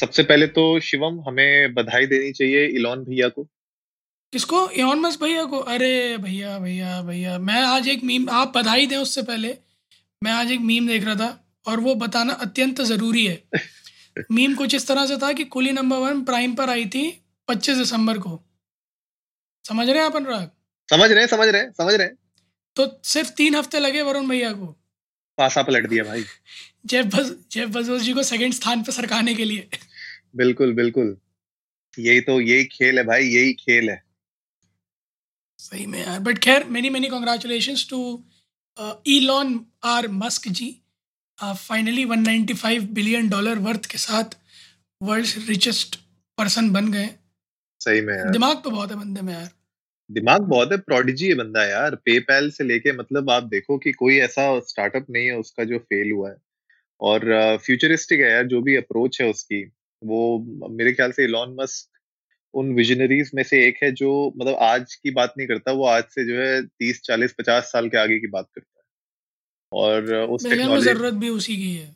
सबसे 0.00 0.22
पहले 0.22 0.46
तो 0.46 0.80
शिवम 0.80 1.20
हमें 1.20 1.74
बधाई 1.74 2.06
देनी 2.06 2.32
चाहिए 2.32 2.66
इलॉन 2.66 3.04
भैया 3.04 3.28
को। 3.28 3.44
किसको? 4.32 4.70
इलॉन 4.70 5.00
मस्क 5.00 5.22
भैया 5.22 5.44
को? 5.44 5.58
अरे 5.58 6.16
भैया 6.18 6.58
भैया 6.58 7.02
भैया 7.02 7.38
मैं 7.38 7.62
आज 7.62 7.88
एक 7.88 8.04
मीम 8.04 8.30
आप 8.30 8.58
बधाई 8.58 8.86
दें 8.86 8.96
उससे 8.96 9.22
पहले। 9.22 9.56
मैं 10.24 10.32
आज 10.32 10.52
एक 10.52 10.60
मीम 10.60 10.88
देख 10.88 11.04
रहा 11.04 11.14
था 11.14 11.54
और 11.66 11.80
वो 11.80 11.94
बताना 11.94 12.32
अत्यंत 12.32 12.80
ज़रूरी 12.80 13.26
है। 13.26 13.42
मीम 14.32 14.54
कुछ 14.54 14.74
इस 14.74 14.86
तरह 14.86 15.06
से 15.06 15.16
था 15.16 15.32
कि 15.32 15.44
कुली 15.44 15.72
नंबर 15.72 15.96
वन 15.96 16.24
प्राइम 16.24 16.54
पर 16.54 16.70
आई 16.70 16.86
थी 16.86 17.24
पच्चीस 17.48 17.76
दिसंबर 17.76 18.18
को। 18.18 18.44
समझ 19.68 19.88
रहे 19.88 19.98
हैं 19.98 20.06
आप 20.06 20.16
अनुराग? 20.16 20.50
समझ 20.90 21.10
रहे 21.10 21.20
हैं 21.20 21.26
समझ 21.26 21.48
रहे 21.48 21.62
हैं 21.62 21.72
समझ 21.72 21.94
रहे 21.94 22.06
हैं। 22.06 22.16
तो 22.76 23.00
सिर्फ़ 23.04 23.30
तीन 23.30 23.54
हफ़्ते 23.54 23.78
लगे 23.78 24.02
वरुण 24.02 24.28
भैया 24.28 24.52
को। 24.52 24.66
पासा 25.38 25.62
पलट 25.62 25.88
दिया 25.88 26.04
भाई। 26.04 26.24
जेफ 26.86 27.06
बज 27.06 27.36
जेफ 27.52 27.68
बजोस 27.68 28.02
जी 28.02 28.12
को 28.12 28.22
सेकंड 28.22 28.52
स्थान 28.52 28.82
पर 28.82 28.92
सरकाने 28.92 29.34
के 29.34 29.44
लिए। 29.44 29.68
बिल्कुल 30.36 30.72
बिल्कुल। 30.74 31.16
यही 31.98 32.20
तो 32.20 32.40
यही 32.40 32.64
खेल 32.64 32.98
है 32.98 33.04
भाई 33.04 33.24
यही 33.24 33.52
खेल 33.52 33.90
है। 33.90 34.02
सही 35.58 35.86
में 35.86 36.06
यार 36.06 36.20
बट 36.20 36.38
खैर 36.38 36.64
many 36.64 36.90
many 36.90 37.08
congratulation 37.08 37.74
to 37.90 38.24
Elon 39.06 39.66
R 39.84 40.08
Musk 40.08 40.48
ji 40.48 40.76
finally 41.44 42.04
195 42.04 42.82
billion 42.82 43.28
dollar 43.28 43.58
worth 43.58 43.84
के 43.84 43.98
साथ 43.98 44.24
वर्ल्ड 45.02 45.26
रिचेस्ट 45.48 45.96
पर्सन 46.38 46.70
बन 46.70 46.92
गए। 46.92 47.10
सही 47.80 48.00
में 48.00 48.14
यार। 48.14 48.30
दिमाग 48.30 48.62
तो 48.64 48.70
बहुत 48.70 48.90
है 48.90 48.96
बंदे 48.96 49.20
में 49.20 49.32
यार। 49.32 49.50
दिमाग 50.10 50.40
बहुत 50.40 50.72
है 50.72 50.78
प्रोडिजी 50.78 51.28
है 51.28 51.34
बंदा 51.34 51.64
यार। 51.64 51.94
पेपैल 51.94 52.50
से 52.50 52.64
लेके 52.64 52.92
मतलब 52.92 53.30
आप 53.30 53.42
देखो 53.42 53.78
कि 53.78 53.92
कोई 53.92 54.18
ऐसा 54.18 54.60
स्टार्टअप 54.60 55.06
नहीं 55.10 55.26
है 55.26 55.38
उसका 55.38 55.64
जो 55.64 55.78
फेल 55.78 56.12
हुआ 56.12 56.30
है। 56.30 56.36
और 57.00 57.20
फ्यूचरिस्टिक 57.56 58.20
uh, 58.20 58.24
है 58.24 58.30
यार 58.32 58.46
जो 58.46 58.60
भी 58.60 58.76
अप्रोच 58.76 59.20
है 59.20 59.30
उसकी। 59.30 59.70
वो 60.02 60.68
मेरे 60.70 60.92
ख्याल 60.92 61.12
से 61.12 61.24
इलॉन 61.24 61.56
मस्क 61.60 61.88
उन 62.54 62.72
विजनरीज 62.74 63.30
में 63.34 63.42
से 63.42 63.64
एक 63.66 63.78
है 63.82 63.90
जो 63.92 64.10
मतलब 64.36 64.54
आज 64.62 64.94
की 64.94 65.10
बात 65.10 65.34
नहीं 65.38 65.48
करता 65.48 65.72
वो 65.72 65.84
आज 65.86 66.04
से 66.10 66.24
जो 66.26 66.40
है 66.40 66.62
तीस 66.62 67.00
चालीस 67.02 67.34
पचास 67.38 67.72
साल 67.72 67.88
के 67.88 67.98
आगे 67.98 68.18
की 68.18 68.26
बात 68.28 68.48
करता 68.54 68.78
है। 68.78 68.84
और 69.72 70.14
उस 70.14 70.46
टेक्नोलॉजी 70.46 70.84
ज़रूरत 70.84 71.14
भी 71.14 71.28
उसी 71.28 71.56
की 71.56 71.74
है। 71.74 71.88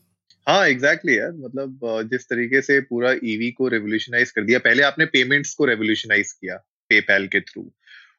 हाँ 0.46 0.66
एग्जैक्टली 0.68 1.12
exactly 1.12 1.18
यार 1.18 1.32
मतलब 1.44 2.08
जिस 2.10 2.28
तरीके 2.28 2.60
से 2.62 2.80
पूरा 2.82 3.12
ईवी 3.24 3.50
को 3.50 3.68
रेवोल्यूशनाइज 3.68 4.30
कर 4.30 4.44
दिया। 4.44 4.58
पहले 4.60 4.82
आपने 4.82 5.06
पेमेंट्स 5.12 5.54
को 5.54 5.64
रेवोल्यूशनाइज 5.64 6.32
किया 6.32 6.56
पेपैल 6.90 7.26
के 7.26 7.40
थ्रू 7.40 7.62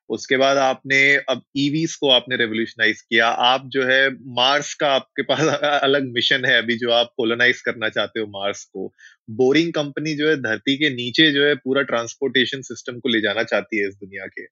उसके 0.10 0.38
बाद 0.38 0.58
आपने, 0.58 1.00
अब 1.30 1.42
ईवीज 1.58 1.96
को 1.96 2.10
आपने 2.12 2.36
रेवोल्यूशनाइज 2.38 3.02
किया। 3.02 3.28
आप 3.28 3.68
जो 3.68 3.84
है 3.84 4.10
मार्स 4.36 4.74
का 4.74 4.92
आपके 4.92 5.24
पास 5.24 5.42
अलग 5.84 6.12
मिशन 6.14 6.46
है 6.46 6.58
अभी 6.58 6.78
जो 6.78 6.92
आप 6.92 7.12
कोलोनाइज 7.18 7.62
करना 7.62 7.90
चाहते 7.90 8.20
हो 8.20 8.26
मार्स 8.30 8.64
को। 8.66 8.88
बोरिंग 9.34 9.72
कंपनी 9.74 10.16
जो 10.16 10.30
है 10.30 10.36
धरती 10.42 10.76
के 10.78 10.90
नीचे 10.96 11.32
जो 11.32 11.46
है 11.46 11.56
पूरा 11.56 11.82
ट्रांसपोर्टेशन 11.84 12.62
सिस्टम 12.64 13.00
को 13.00 13.10
ले 13.10 13.22
जाना 13.22 13.44
चाहती 13.44 13.80
है 13.80 13.88
इस 13.88 13.96
दुनिया 13.96 14.26
के। 14.28 14.46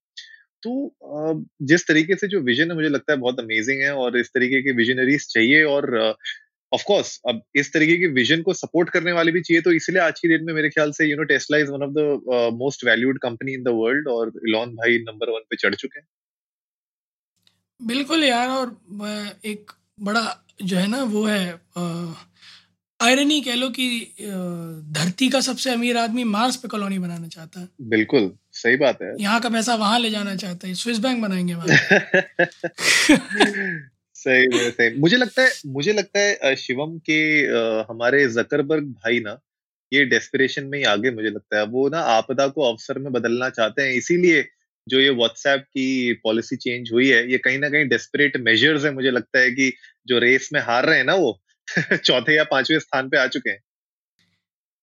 तो 0.64 0.94
जिस 1.62 1.88
तरीके 1.88 2.16
से 2.16 2.28
जो 2.28 2.40
विजन 2.42 2.70
है, 2.72 2.76
मुझे 2.76 2.90
लगता 2.90 3.14
है 3.14 3.20
बहुत 3.20 3.40
अमेजिंग 3.40 3.82
है 3.82 3.94
और 3.96 4.18
इस 4.18 4.30
तरीके 4.30 4.62
के 4.62 4.72
विजनरीज 4.74 5.28
चाहिए 5.34 5.64
और 5.66 6.16
ऑफ़ 6.74 6.84
कोर्स 6.88 7.22
अब 7.30 7.44
इस 7.56 7.74
तरीके 7.74 7.98
के 7.98 8.08
विजन 8.08 8.42
को 8.42 8.54
सपोर्ट 8.54 8.90
करने 8.90 9.12
वाले 9.12 9.32
भी 9.32 9.42
चाहिए 9.42 9.62
तो 9.62 9.72
इसलिए 9.72 10.02
आज 10.02 10.20
की 10.20 10.28
डेट 10.28 10.42
में 10.42 10.54
मेरे 10.54 10.70
ख्याल 10.70 10.92
से 10.92 11.06
you 11.06 11.18
know 11.18 11.24
Tesla 11.24 11.58
is 11.58 11.72
one 11.72 11.84
of 11.84 11.92
the 11.92 12.20
most 12.54 12.86
valued 12.86 13.20
company 13.20 13.54
in 13.54 13.64
the 13.64 13.68
world 13.68 14.08
और 14.08 14.32
इलॉन 14.48 14.76
भाई 14.76 14.98
नंबर 14.98 15.30
वन 15.30 15.42
पे 15.50 15.56
चढ़ 15.56 15.76
चुके 15.76 16.00
हैं। 16.00 16.08
बिल्कुल 17.82 18.24
यार 18.24 18.50
और 18.50 18.82
एक 19.46 19.72
बड़ा 20.02 20.44
जो 20.64 20.78
है 20.78 20.88
ना 20.88 21.04
वो 21.04 21.26
है 21.26 21.60
आयरनी 23.00 23.42
कह 23.42 23.56
लो 23.56 23.70
कि 23.70 24.16
धरती 24.92 25.30
का 25.30 25.42
सबसे 25.42 25.70
अमीर 25.70 25.98
आदमी 25.98 26.24
मार्स 26.24 26.56
पे 26.56 26.68
कॉलोनी 26.68 27.00
बनाना 27.00 27.28
चाहता 27.28 27.60
है। 27.60 27.70
बिल्कुल 27.90 28.32
सही 28.52 28.78
बात 28.78 29.02
है। 29.02 29.16
यहाँ 29.20 29.42
का 29.42 29.50
पैसा 29.50 29.76
वहाँ 29.76 30.00
ले 30.00 30.10
जाना 30.10 30.36
चाहता 30.36 30.68
है 30.68 30.74
स्विस 30.74 31.00
बैंक 31.00 31.22
बनाएँगे 31.22 31.54
वहाँ। 31.54 31.68
सही 34.24 34.48
में 34.48 34.72
सही 34.72 35.00
मुझे 35.00 35.18
लगता 35.18 35.42
है 35.42 35.52
मुझे 35.66 35.94
लगता 35.94 36.20
है 36.20 36.56
शिवम 36.56 36.98
के 37.10 37.20
हमारे 37.92 38.28
जकरबर्ग 38.28 38.84
भाई 38.84 39.20
ना 39.20 39.40
ये 39.94 40.06
डेस्पिरेशन 40.06 40.66
में 40.66 40.78
ही 40.78 40.84
आगे 40.84 41.12
मुझे 41.12 41.30
लगता 41.30 41.60
है। 41.60 41.66
वो 41.66 41.90
ना 41.90 42.00
आपदा 42.00 42.48
को 42.48 42.62
अवसर 42.72 43.00
में 43.00 43.12
बदलना 43.14 43.50
चाहते 43.50 43.82
हैं 43.82 43.94
इसीलिए 43.94 44.48
जो 44.88 45.00
ये 45.00 45.10
व्हाट्सएप 45.10 45.62
की 45.62 46.14
पॉलिसी 46.14 46.56
चेंज 46.56 46.90
हुई 46.94 47.10
है 47.10 47.32
ये 47.32 47.38
कहीं 47.38 47.60
ना 47.60 47.70
कहीं 47.70 47.88
डेस्परेट 47.88 48.38
मेजर्स 48.38 48.86
है 48.86 48.92
मुझे 48.92 49.12
लगता 49.12 49.40
है 49.40 49.52
कि 49.52 49.74
जो 50.08 50.20
रेस 50.20 50.50
में 50.54 50.62
हार 50.62 50.86
रहे 50.86 50.98
हैं 50.98 51.06
ना 51.06 51.16
वो 51.16 51.42
चौथे 51.98 52.36
या 52.36 52.44
पाँचवें 52.44 52.80
स्थान 52.80 53.10
पे 53.10 53.18
आ 53.18 53.28
चुके 53.28 53.50
हैं। 53.50 53.64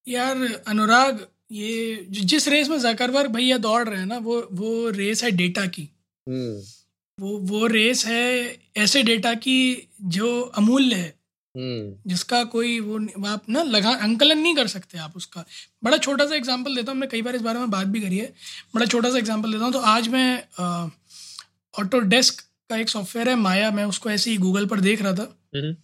यार 0.09 0.63
अनुराग 0.67 1.27
ये 1.53 2.07
जिस 2.11 2.49
रेस 2.49 2.69
में 2.69 2.79
जकरबर्ग 2.79 3.31
भैया 3.31 3.59
दौड़ 3.59 3.89
रहे 3.89 3.99
हैं 3.99 4.07
ना 4.07 4.19
वो 4.19 4.49
वो 4.53 4.91
रेस 4.91 5.25
है 5.25 5.31
डेटा 5.31 5.67
की। 5.67 5.89
हम्म। 6.29 6.63
वो 7.21 7.37
वो 7.39 7.67
रेस 7.67 8.05
है 8.07 8.59
ऐसे 8.77 9.03
डेटा 9.03 9.35
की 9.35 9.89
जो 10.03 10.41
अमूल्य 10.41 10.95
है। 10.95 11.19
हम्म। 11.55 12.11
जिसका 12.11 12.43
कोई 12.45 12.79
वो 12.81 12.99
आप 13.27 13.49
ना 13.51 13.63
लगा 13.63 13.91
अंकलन 13.91 14.39
नहीं 14.39 14.55
कर 14.57 14.67
सकते 14.67 14.99
आप 14.99 15.17
उसका। 15.17 15.45
बड़ा 15.85 15.97
छोटा 15.97 16.27
सा 16.27 16.35
एग्जांपल 16.35 16.75
देता 16.77 16.91
हूँ 16.93 16.97
हमने 16.97 17.07
कई 17.07 17.23
बार 17.23 17.37
इस 17.37 17.43
बारे 17.43 17.59
में 17.59 17.71
बात 17.71 17.87
भी 17.87 18.01
करी 18.01 18.19
है। 18.19 18.33
बड़ा 18.75 18.87
छोटा 18.87 19.11
सा 19.11 19.19
एग्जांपल 19.19 19.53
देता 19.53 19.65
हूँ 19.65 19.73
तो 19.73 19.79
आज 19.79 20.09
मैं 20.09 20.45
ऑटो 21.75 22.01
डेस्क 22.01 22.41
का 22.71 22.77
एक 22.77 22.89
सॉफ्टवेयर 22.89 23.29
है 23.29 23.35
माया 23.37 23.71
मैं 23.71 23.85
उसको 23.85 24.11
ऐसे 24.11 24.31
ही 24.31 24.37
गूगल 24.37 24.67
पर 24.67 24.81
देख 24.81 25.03
रहा 25.03 25.13
था। 25.13 25.37
हम्म। 25.57 25.77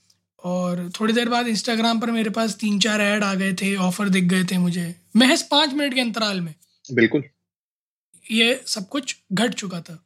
और 0.44 0.91
थोड़ी 1.00 1.12
देर 1.14 1.28
बाद 1.28 1.47
इंस्टाग्राम 1.48 2.00
पर 2.00 2.10
मेरे 2.10 2.30
पास 2.30 2.54
तीन 2.54 2.78
चार 2.80 3.00
ऐड 3.00 3.24
आ 3.24 3.34
गए 3.34 3.53
थे 3.53 3.74
ऑफ़र 3.76 4.08
दिख 4.08 4.24
गए 4.24 4.44
थे 4.44 4.58
मुझे। 4.58 4.94
महज 5.16 5.42
पाँच 5.42 5.72
मिनट 5.72 5.94
के 5.94 6.00
अंतराल 6.00 6.41
में। 6.41 6.54
बिल्कुल। 6.92 7.24
ये 8.30 8.60
सब 8.66 8.88
कुछ 8.88 9.16
घट 9.32 9.54
चुका 9.54 9.80
था। 9.80 10.05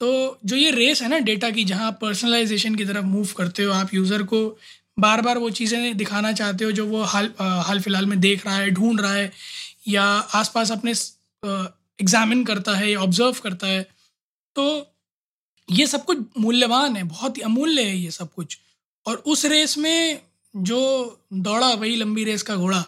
तो 0.00 0.38
जो 0.44 0.56
ये 0.56 0.70
रेस 0.70 1.02
है 1.02 1.08
ना 1.08 1.18
डेटा 1.20 1.50
की, 1.50 1.64
जहाँ 1.64 1.86
आप 1.86 1.98
पर्सनलाइजेशन 2.00 2.74
की 2.74 2.84
तरफ़ 2.84 3.04
मूव 3.06 3.28
करते 3.36 3.62
हो 3.62 3.72
आप 3.74 3.94
यूज़र 3.94 4.22
को 4.24 4.40
बार 4.98 5.20
बार 5.22 5.38
वो 5.38 5.50
चीज़ें 5.50 5.96
दिखाना 5.96 6.32
चाहते 6.32 6.64
हो 6.64 6.72
जो 6.72 6.86
वो 6.86 7.02
हाल 7.04 7.30
हाल 7.40 7.80
फ़िलहाल 7.80 8.06
में 8.06 8.18
देख 8.20 8.46
रहा 8.46 8.56
है, 8.56 8.70
ढूंढ 8.70 9.00
रहा 9.00 9.12
है, 9.12 9.32
या 9.88 10.04
आसपास 10.34 10.70
अपने 10.72 10.90
एग्जामिन 11.98 12.44
करता 12.44 12.74
है 12.76 12.90
या 12.90 13.00
ऑब्ज़र्व 13.00 13.36
करता 13.42 13.66
है 13.66 13.82
तो 14.56 14.64
ये 15.68 15.86
सब 15.86 16.04
कुछ 16.04 16.18
मूल्यवान 16.38 16.96
है, 16.96 17.02
बहुत 17.04 17.36
ही 17.38 17.42
अमूल्य 17.42 17.82
है 17.82 17.96
ये 17.96 18.10
सब 18.10 18.32
कुछ। 18.34 18.58
और 19.06 19.16
उस 19.26 19.44
रेस 19.46 19.76
में 19.78 20.20
जो 20.54 20.78
दौड़ा, 21.34 21.72
वही 21.74 21.96
लंबी 21.96 22.24
रेस 22.24 22.42
का 22.42 22.56
घोड़ा 22.56 22.84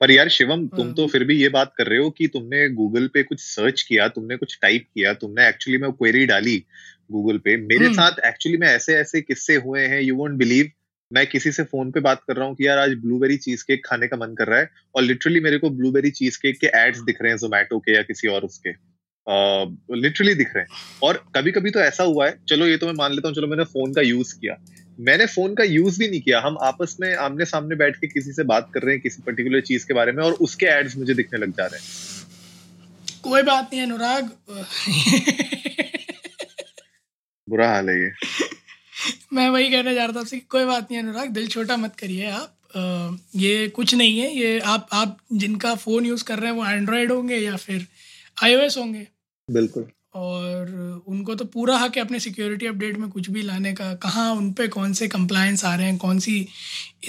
पर 0.00 0.10
यार 0.10 0.28
शिवम 0.28 0.66
तुम 0.66 0.86
हाँ। 0.86 0.94
तो 0.94 1.06
फिर 1.06 1.24
भी 1.24 1.36
ये 1.42 1.48
बात 1.48 1.72
कर 1.78 1.86
रहे 1.86 1.98
हो 1.98 2.10
कि 2.10 2.26
तुमने 2.26 2.68
गूगल 2.68 3.06
पे 3.06 3.22
कुछ 3.22 3.40
सर्च 3.40 3.82
किया 3.82 4.08
तुमने 4.08 4.36
कुछ 4.36 4.58
टाइप 4.62 4.86
किया 4.94 5.14
तुमने 5.14 5.48
एक्चुअली 5.48 5.78
में 5.78 5.92
क्वेरी 5.92 6.26
डाली 6.26 6.64
गूगल 7.12 7.38
पे। 7.38 7.56
मेरे 7.56 7.84
हम्म। 7.84 7.94
साथ 7.94 8.12
एक्चुअली 8.26 8.58
में 8.58 8.68
ऐसे 8.68 8.94
ऐसे 8.94 9.20
किस्से 9.20 9.54
हुए 9.54 9.80
हैं 9.80 10.00
यू 10.00 10.16
वोंट 10.16 10.32
बिलीव 10.32 10.70
मैं 11.12 11.26
किसी 11.26 11.52
से 11.52 11.62
फ़ोन 11.62 11.90
पे 11.90 12.00
बात 12.00 12.22
कर 12.28 12.36
रहा 12.36 12.46
हूँ 12.46 12.54
कि 12.56 12.66
यार 12.66 12.78
आज 12.78 12.90
ब्लूबेरी 12.90 13.36
चीज़ 13.36 13.64
केक 13.64 13.86
खाने 13.86 14.08
का 14.08 14.16
मन 14.16 14.34
कर 14.34 14.46
रहा 14.46 14.58
है 14.58 14.70
और 14.94 15.02
लिटरली 15.02 15.40
मेरे 15.40 15.58
को 15.58 15.70
ब्लूबेरी 15.70 16.10
चीज़ 16.10 16.38
केक 16.38 16.58
के 16.60 16.66
एड्स 16.66 16.98
दिख 16.98 17.22
रहे 17.22 17.30
हैं 17.32 17.38
जोमेटो 17.38 17.78
के 17.78 17.94
या 17.94 18.02
किसी 18.02 18.28
और 18.28 18.42
उसके। 18.42 18.70
लिटरली 20.00 20.32
uh, 20.32 20.38
दिख 20.38 20.56
रहे 20.56 20.64
हैं। 20.64 20.98
और 21.02 21.24
कभी 21.36 21.50
कभी 21.50 21.70
तो 21.70 21.80
ऐसा 21.80 22.04
हुआ 22.04 22.26
है। 22.26 22.38
चलो 22.48 22.66
ये 22.66 22.76
तो 22.76 22.86
मैं 22.86 22.92
मान 22.92 23.12
लेता 23.12 23.28
हूँ 23.28 23.36
चलो 23.36 23.46
मैंने 23.46 23.64
फ़ोन 23.64 23.92
का 23.92 24.00
यूज़ 24.00 24.34
किया। 24.34 24.54
मैंने 25.00 25.26
फ़ोन 25.26 25.54
का 25.54 25.64
यूज़ 25.64 25.98
भी 25.98 26.08
नहीं 26.08 26.20
किया। 26.20 26.40
हम 26.40 26.58
आपस 26.62 26.96
में 27.00 27.14
आमने 27.16 27.44
सामने 27.44 27.76
बैठ 27.76 27.96
के 27.96 28.06
किसी 28.06 28.32
से 28.32 28.42
बात 28.44 28.70
कर 28.74 28.80
रहे 28.82 28.94
हैं 28.94 29.02
किसी 29.02 29.22
पर्टिकुलर 29.22 29.60
चीज़ 29.60 29.86
के 29.86 29.94
बारे 29.94 30.12
में 30.12 30.24
और 30.24 30.32
उसके 30.32 30.66
एड्स 30.66 30.96
मुझे 30.96 31.14
दिखने 31.14 31.38
लग 31.38 31.50
जा 31.50 31.66
रहे 31.66 31.80
हैं। 31.80 31.88
कोई 33.22 33.42
बात 33.42 33.70
नहीं 33.72 33.82
अनुराग। 33.82 34.30
बुरा 37.48 37.68
हाल 37.68 37.90
है 37.90 38.02
ये। 38.04 38.10
मैं 39.32 39.48
वही 39.48 39.70
कहने 39.70 39.94
जा 39.94 40.04
रहा 40.04 40.12
था 40.12 40.20
आपसे 40.20 40.38
कोई 40.38 40.64
बात 40.64 40.90
नहीं 40.90 41.02
अनुराग 41.02 41.28
दिल 41.28 41.48
छोटा 41.48 41.76
मत 41.76 41.96
करिए 41.96 42.30
आप। 42.30 42.56
अ, 42.74 42.80
ये 43.36 43.68
कुछ 43.68 43.94
नहीं 43.94 44.20
है 44.20 44.36
ये 44.36 44.60
आप 44.60 44.88
आप 44.92 45.18
जिनका 45.32 45.74
फ़ोन 45.74 46.06
यूज़ 46.06 46.24
कर 46.24 46.38
रहे 46.38 46.50
हैं 46.50 46.58
वो 46.58 46.66
एंड्रॉयड 46.66 47.12
होंगे 47.12 47.36
या 47.36 47.56
फिर 47.56 47.86
आईओएस 48.42 48.76
होंगे? 48.78 49.08
बिल्कुल। 49.50 49.90
और 50.14 51.02
उनको 51.08 51.34
तो 51.34 51.44
पूरा 51.44 51.76
हक 51.78 51.96
है 51.96 52.02
अपने 52.02 52.18
सिक्योरिटी 52.20 52.66
अपडेट 52.66 52.96
में 52.98 53.08
कुछ 53.10 53.28
भी 53.30 53.42
लाने 53.42 53.72
का। 53.72 53.92
कहाँ, 53.94 54.30
उन 54.34 54.52
पर 54.52 54.68
कौन 54.68 54.92
से 54.92 55.08
कंप्लायंस 55.08 55.64
आ 55.64 55.74
रहे 55.74 55.86
हैं? 55.86 55.96
कौन 55.98 56.18
सी 56.18 56.46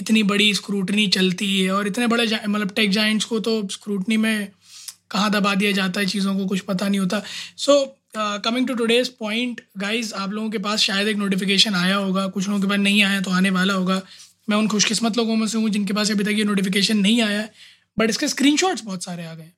इतनी 0.00 0.22
बड़ी 0.22 0.52
स्क्रूटनी 0.54 1.06
चलती 1.08 1.58
है? 1.60 1.70
और 1.70 1.86
इतने 1.86 2.06
बड़े 2.06 2.26
मतलब 2.48 2.70
टेक 2.76 2.90
जाइंट्स 2.90 3.24
को 3.24 3.40
तो 3.40 3.62
स्क्रूटनी 3.70 4.16
में 4.16 4.48
कहाँ 5.10 5.30
दबा 5.30 5.54
दिया 5.54 5.72
जाता 5.72 6.00
है 6.00 6.06
चीज़ों 6.06 6.34
को? 6.36 6.46
कुछ 6.46 6.60
पता 6.60 6.88
नहीं 6.88 7.00
होता। 7.00 7.22
So 7.56 7.84
coming 8.16 8.66
to 8.68 8.74
today's 8.74 9.08
point 9.18 9.60
guys 9.78 10.12
आप 10.14 10.32
लोगों 10.32 10.50
के 10.50 10.58
पास 10.58 10.80
शायद 10.80 11.08
एक 11.08 11.16
नोटिफिकेशन 11.16 11.74
आया 11.74 11.96
होगा। 11.96 12.26
कुछ 12.28 12.48
लोगों 12.48 12.60
के 12.60 12.68
पास 12.68 12.78
नहीं 12.78 13.02
आया 13.02 13.20
तो 13.20 13.30
आने 13.30 13.50
वाला 13.50 13.74
होगा। 13.74 14.00
मैं 14.50 14.56
उन 14.56 14.68
खुशकिस्मत 14.68 15.16
लोगों 15.16 15.36
में 15.36 15.46
से 15.46 15.58
हूँ 15.58 15.70
जिनके 15.70 15.94
पास 15.94 16.10
अभी 16.10 16.24
तक 16.24 16.38
ये 16.38 16.44
नोटिफिकेशन 16.44 16.98
नहीं 16.98 17.20
आया 17.22 17.40
है। 17.40 17.50
बट 17.98 18.10
इसके 18.10 18.28
स्क्रीन 18.28 18.56
बहुत 18.84 19.04
सारे 19.04 19.26
आ 19.26 19.34
गए 19.34 19.50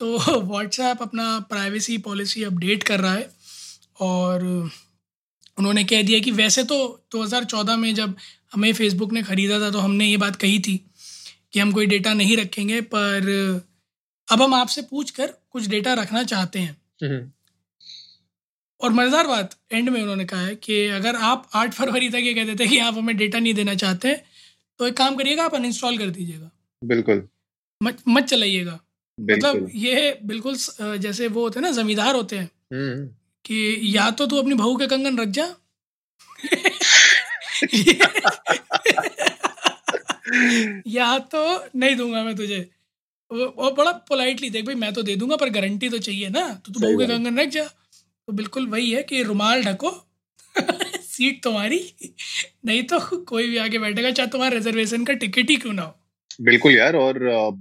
तो 0.00 0.40
व्हाट्सएप 0.40 1.02
अपना 1.02 1.38
प्राइवेसी 1.40 1.98
पॉलिसी 1.98 2.42
अपडेट 2.44 2.82
कर 2.82 3.00
रहा 3.00 3.14
है 3.14 3.30
और 4.00 4.44
उन्होंने 5.58 5.84
कह 5.84 6.02
दिया 6.02 6.18
कि 6.18 6.30
वैसे 6.30 6.64
तो 6.64 7.06
2014 7.14 7.76
में 7.76 7.94
जब 7.94 8.14
हमें 8.52 8.72
फेसबुक 8.72 9.12
ने 9.12 9.22
ख़रीदा 9.22 9.60
था 9.60 9.70
तो 9.70 9.78
हमने 9.78 10.06
ये 10.06 10.16
बात 10.16 10.36
कही 10.36 10.58
थी 10.58 10.76
कि 11.52 11.60
हम 11.60 11.72
कोई 11.72 11.86
डेटा 11.86 12.12
नहीं 12.14 12.36
रखेंगे 12.36 12.80
पर 12.80 13.30
अब 14.28 14.42
हम 14.42 14.54
आपसे 14.54 14.82
पूछ 14.82 15.10
कर 15.10 15.26
कुछ 15.50 15.66
डेटा 15.66 15.94
रखना 15.94 16.22
चाहते 16.22 16.58
हैं। 16.58 16.76
हम्म। 17.02 17.30
और 18.80 18.92
मज़ेदार 18.92 19.26
बात 19.26 19.54
एंड 19.72 19.88
में 19.88 20.02
उन्होंने 20.02 20.24
कहा 20.24 20.40
है 20.40 20.54
कि 20.56 20.86
अगर 20.88 21.16
आप 21.16 21.48
आठ 21.54 21.72
फरवरी 21.72 22.08
तक 22.08 22.22
ये 22.22 22.34
कहते 22.34 22.54
थे 22.54 22.68
कि 22.68 22.78
आप 22.78 22.94
हमें 22.94 23.16
डेटा 23.16 23.38
नहीं 23.38 23.54
देना 23.54 23.74
चाहते 23.74 24.14
तो 24.80 24.86
एक 24.86 24.96
काम 24.96 25.16
करिएगा 25.16 25.44
आप 25.44 25.54
अनइंस्टॉल 25.54 25.98
कर 25.98 26.10
दीजिएगा। 26.10 26.50
बिल्कुल। 26.84 27.28
मत 27.82 28.02
मत 28.08 28.24
चलाइएगा। 28.24 28.78
मतलब 29.20 29.70
ये 29.74 30.18
बिल्कुल 30.24 30.56
जैसे 30.98 31.28
वो 31.28 31.42
होते 31.42 31.60
हैं 31.60 31.66
ना 31.66 31.72
जमींदार 31.72 32.14
होते 32.14 32.36
हैं। 32.36 32.50
हम्म। 32.72 33.06
कि 33.44 33.80
या 33.96 34.10
तो 34.10 34.26
तू 34.26 34.36
अपनी 34.36 34.54
बहू 34.54 34.76
के 34.76 34.86
कंगन 34.86 35.18
रख 35.18 35.28
जा। 35.28 35.44
या 40.88 41.18
तो 41.18 41.42
नहीं 41.76 41.96
दूँगा 41.96 42.22
मैं 42.24 42.34
तुझे। 42.36 42.58
वो 43.30 43.70
बड़ा 43.70 43.92
पोलाइटली 44.08 44.50
देख 44.50 44.64
भाई 44.66 44.74
मैं 44.74 44.92
तो 44.92 45.02
दे 45.02 45.16
दूँगा 45.16 45.36
पर 45.36 45.48
गारंटी 45.50 45.88
तो 45.88 45.98
चाहिए 45.98 46.28
ना। 46.28 46.48
तो 46.66 46.72
तू 46.72 46.80
बहू 46.80 46.98
के 46.98 47.06
कंगन 47.06 47.38
रख 47.40 47.48
जा। 47.48 47.64
तो 47.64 48.32
बिल्कुल 48.32 48.66
वही 48.66 48.90
है 48.90 49.02
कि 49.02 49.22
रुमाल 49.22 49.62
ढको 49.64 49.90
सीट 51.08 51.42
तुम्हारी। 51.42 51.80
नहीं 52.64 52.82
तो 52.82 52.98
कोई 53.24 53.48
भी 53.48 53.56
आगे 53.56 53.78
बैठेगा 53.78 54.10
चाहे 54.10 54.28
तुम्हारा 54.28 54.56
रिजर्वेशन 54.56 55.04
का 55.04 55.12
टिकट 55.12 55.50
ही 55.50 55.56
क्यों 55.56 55.72
ना 55.72 55.82
हो। 55.82 55.94
बिल्कुल 56.40 56.72
यार 56.72 56.96
और 56.96 57.18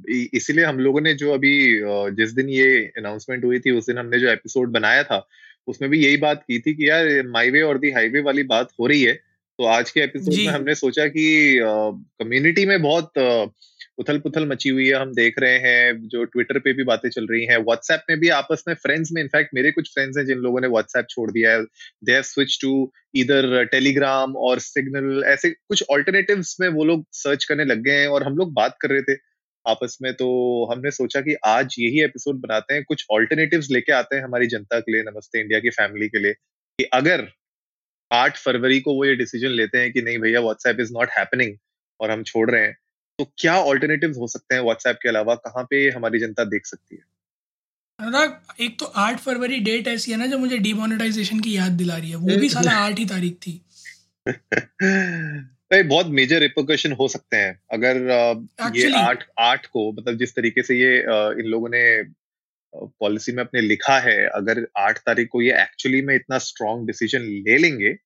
इसीलिए 0.09 0.65
हम 0.65 0.79
लोगों 0.79 1.01
ने 1.01 1.13
जो 1.13 1.31
अभी 1.33 1.79
जिस 2.15 2.31
दिन 2.31 2.49
ये 2.49 2.91
अनाउंसमेंट 2.97 3.45
हुई 3.45 3.59
थी 3.59 3.71
उस 3.71 3.85
दिन 3.85 3.97
हमने 3.97 4.19
जो 4.19 4.29
एपिसोड 4.29 4.71
बनाया 4.71 5.03
था 5.03 5.27
उसमें 5.67 5.91
भी 5.91 6.05
यही 6.05 6.17
बात 6.17 6.43
की 6.43 6.59
थी 6.59 6.73
कि 6.73 6.89
यार 6.89 7.27
माई 7.27 7.49
वे 7.49 7.61
और 7.61 7.77
दी 7.77 7.91
हाईवे 7.91 8.21
वाली 8.21 8.43
बात 8.43 8.69
हो 8.79 8.87
रही 8.87 9.03
है। 9.03 9.13
तो 9.59 9.63
आज 9.65 9.91
के 9.91 9.99
एपिसोड 9.99 10.33
में 10.33 10.47
हमने 10.47 10.75
सोचा 10.75 11.07
कि 11.07 11.59
कम्युनिटी 11.63 12.65
में 12.65 12.81
बहुत 12.81 13.11
उथल 13.97 14.19
पुथल 14.19 14.45
मची 14.47 14.69
हुई 14.69 14.87
है, 14.87 14.93
हम 14.93 15.13
देख 15.13 15.39
रहे 15.39 15.57
हैं, 15.59 16.07
जो 16.07 16.23
ट्विटर 16.25 16.59
पे 16.59 16.73
भी 16.73 16.83
बातें 16.83 17.09
चल 17.09 17.27
रही 17.27 17.45
हैं 17.45 17.57
व्हाट्सएप 17.57 18.01
में 18.09 18.19
भी 18.19 18.29
आपस 18.29 18.63
में 18.67 18.73
फ्रेंड्स 18.75 19.09
में 19.13 19.21
इनफैक्ट 19.21 19.53
मेरे 19.55 19.71
कुछ 19.71 19.93
फ्रेंड्स 19.93 20.17
हैं 20.17 20.25
जिन 20.25 20.37
लोगों 20.37 20.61
ने 20.61 20.67
व्हाट्सएप 20.67 21.05
छोड़ 21.09 21.29
दिया 21.31 21.51
है। 21.51 21.63
दे 22.03 22.13
हैव 22.13 22.21
स्विच 22.23 22.57
टू 22.61 22.91
इधर 23.15 23.63
टेलीग्राम 23.65 24.35
और 24.37 24.59
सिग्नल 24.59 25.23
ऐसे 25.25 25.49
कुछ 25.49 25.83
ऑल्टरनेटिव 25.91 26.43
में 26.61 26.67
वो 26.69 26.83
लोग 26.85 27.05
सर्च 27.13 27.45
करने 27.45 27.65
लग 27.65 27.81
गए 27.83 27.99
हैं 28.01 28.07
और 28.07 28.23
हम 28.23 28.37
लोग 28.37 28.53
बात 28.53 28.75
कर 28.81 28.89
रहे 28.89 29.01
थे 29.03 29.17
आपस 29.65 29.97
में 30.01 30.13
तो 30.13 30.27
हमने 30.71 30.91
सोचा 30.91 31.21
कि 31.21 31.35
आज 31.45 31.75
यही 31.79 32.01
एपिसोड 32.03 32.39
बनाते 32.41 32.73
हैं, 32.73 32.83
कुछ 32.83 33.05
ऑल्टरनेटिव 33.11 33.63
लेके 33.71 33.91
आते 33.91 34.15
हैं 34.15 34.23
हमारी 34.23 34.47
जनता 34.47 34.79
के 34.79 34.91
लिए, 34.91 35.03
नमस्ते 35.03 35.39
इंडिया 35.41 35.59
की 35.59 35.69
फैमिली 35.69 36.07
के 36.09 36.19
लिए, 36.19 36.33
कि 36.33 36.83
अगर 36.93 37.27
आठ 38.11 38.37
फरवरी 38.37 38.79
को 38.79 38.93
वो 38.93 39.05
ये 39.05 39.15
डिसीज़न 39.15 39.49
लेते 39.51 39.77
हैं 39.77 39.91
कि 39.93 40.01
नहीं 40.01 40.19
भैया 40.19 40.41
व्हाट्सएप 40.41 40.79
इज़ 40.79 40.93
नॉट 40.93 41.09
हैपनिंग 41.17 41.57
और 41.99 42.11
हम 42.11 42.23
छोड़ 42.23 42.49
रहे 42.51 42.61
हैं 42.61 42.77
तो 43.19 43.33
क्या 43.37 43.55
ऑल्टरनेटिव 43.55 44.13
हो 44.17 44.27
सकते 44.27 44.55
हैं 44.55 44.61
व्हाट्सएप 44.61 44.99
के 45.03 45.09
अलावा? 45.09 45.35
कहाँ 45.35 45.67
पे 45.69 45.89
हमारी 45.89 46.19
जनता 46.19 46.43
देख 46.43 46.65
सकती 46.65 46.95
है? 46.95 47.01
अनुराग 47.99 48.41
एक 48.59 48.79
तो 48.79 48.85
आठ 48.85 49.19
फरवरी 49.19 49.59
डेट 49.59 49.87
ऐसी 49.87 50.11
है 50.11 50.17
ना 50.17 50.25
जो 50.25 50.37
मुझे 50.37 50.57
डिमोनेटाइजेशन 50.57 51.39
की 51.39 51.57
याद 51.57 51.71
दिला 51.71 51.97
रही 51.97 52.09
है। 52.09 52.15
वो 52.15 52.37
भी 52.37 52.49
साला 52.49 52.71
आठ 52.71 52.99
ही 52.99 53.05
तारीख 53.05 53.33
थी। 53.33 53.65
भाई 55.71 55.83
बहुत 55.83 56.07
मेजर 56.07 56.39
रिपोकशन 56.39 56.91
हो 56.91 57.07
सकते 57.07 57.37
हैं। 57.37 57.61
अगर 57.71 57.97
ये 58.75 58.93
आठ 58.93 59.23
आठ 59.39 59.65
को 59.65 59.91
मतलब 59.91 60.17
जिस 60.17 60.35
तरीके 60.35 60.63
से 60.63 60.75
ये 60.75 60.99
इन 61.41 61.45
लोगों 61.45 61.69
ने 61.69 62.03
पॉलिसी 62.75 63.31
में 63.31 63.43
अपने 63.43 63.61
लिखा 63.61 63.99
है 63.99 64.27
अगर 64.27 64.67
आठ 64.77 64.97
तारीख 64.97 65.29
को 65.31 65.41
ये 65.41 65.61
एक्चुअली 65.61 66.01
में 66.01 66.15
इतना 66.15 66.37
स्ट्रॉन्ग 66.37 66.87
डिसीज़न 66.87 67.19
ले 67.21 67.57
लेंगे 67.57 67.97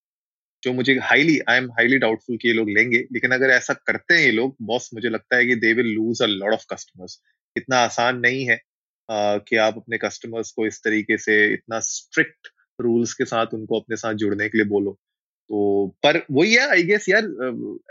जो 0.63 0.73
मुझे 0.73 0.97
highly 1.03 1.39
I 1.49 1.57
am 1.57 1.69
highly 1.71 1.97
doubtful 1.99 2.37
कि 2.37 2.47
ये 2.47 2.53
लोग 2.53 2.69
लेंगे। 2.69 2.97
लेकिन 3.13 3.31
अगर 3.31 3.49
ऐसा 3.49 3.73
करते 3.87 4.13
हैं 4.13 4.21
ये 4.21 4.31
लोग 4.31 4.55
बॉस 4.61 4.89
मुझे 4.93 5.09
लगता 5.09 5.35
है 5.35 5.45
कि 5.45 5.55
they 5.55 5.73
will 5.73 5.93
lose 5.93 6.21
a 6.21 6.27
lot 6.27 6.53
of 6.53 6.65
customers 6.73 7.19
इतना 7.55 7.77
आसान 7.79 8.19
नहीं 8.19 8.45
है 8.45 8.57
uh, 8.57 9.39
कि 9.47 9.55
आप 9.57 9.77
अपने 9.77 9.97
कस्टमर्स 9.97 10.51
को 10.51 10.65
इस 10.67 10.79
तरीके 10.83 11.17
से 11.17 11.45
इतना 11.53 11.79
स्ट्रिक्ट 11.79 12.47
रूल्स 12.79 13.13
के 13.13 13.25
साथ 13.25 13.53
उनको 13.53 13.79
अपने 13.79 13.95
साथ 13.95 14.13
जुड़ने 14.15 14.49
के 14.49 14.57
लिए 14.57 14.67
बोलो। 14.67 14.91
तो 15.49 15.87
पर 16.03 16.17
वही 16.31 16.53
है 16.53 16.67
आई 16.69 16.83
गेस 16.83 17.05
यार 17.09 17.23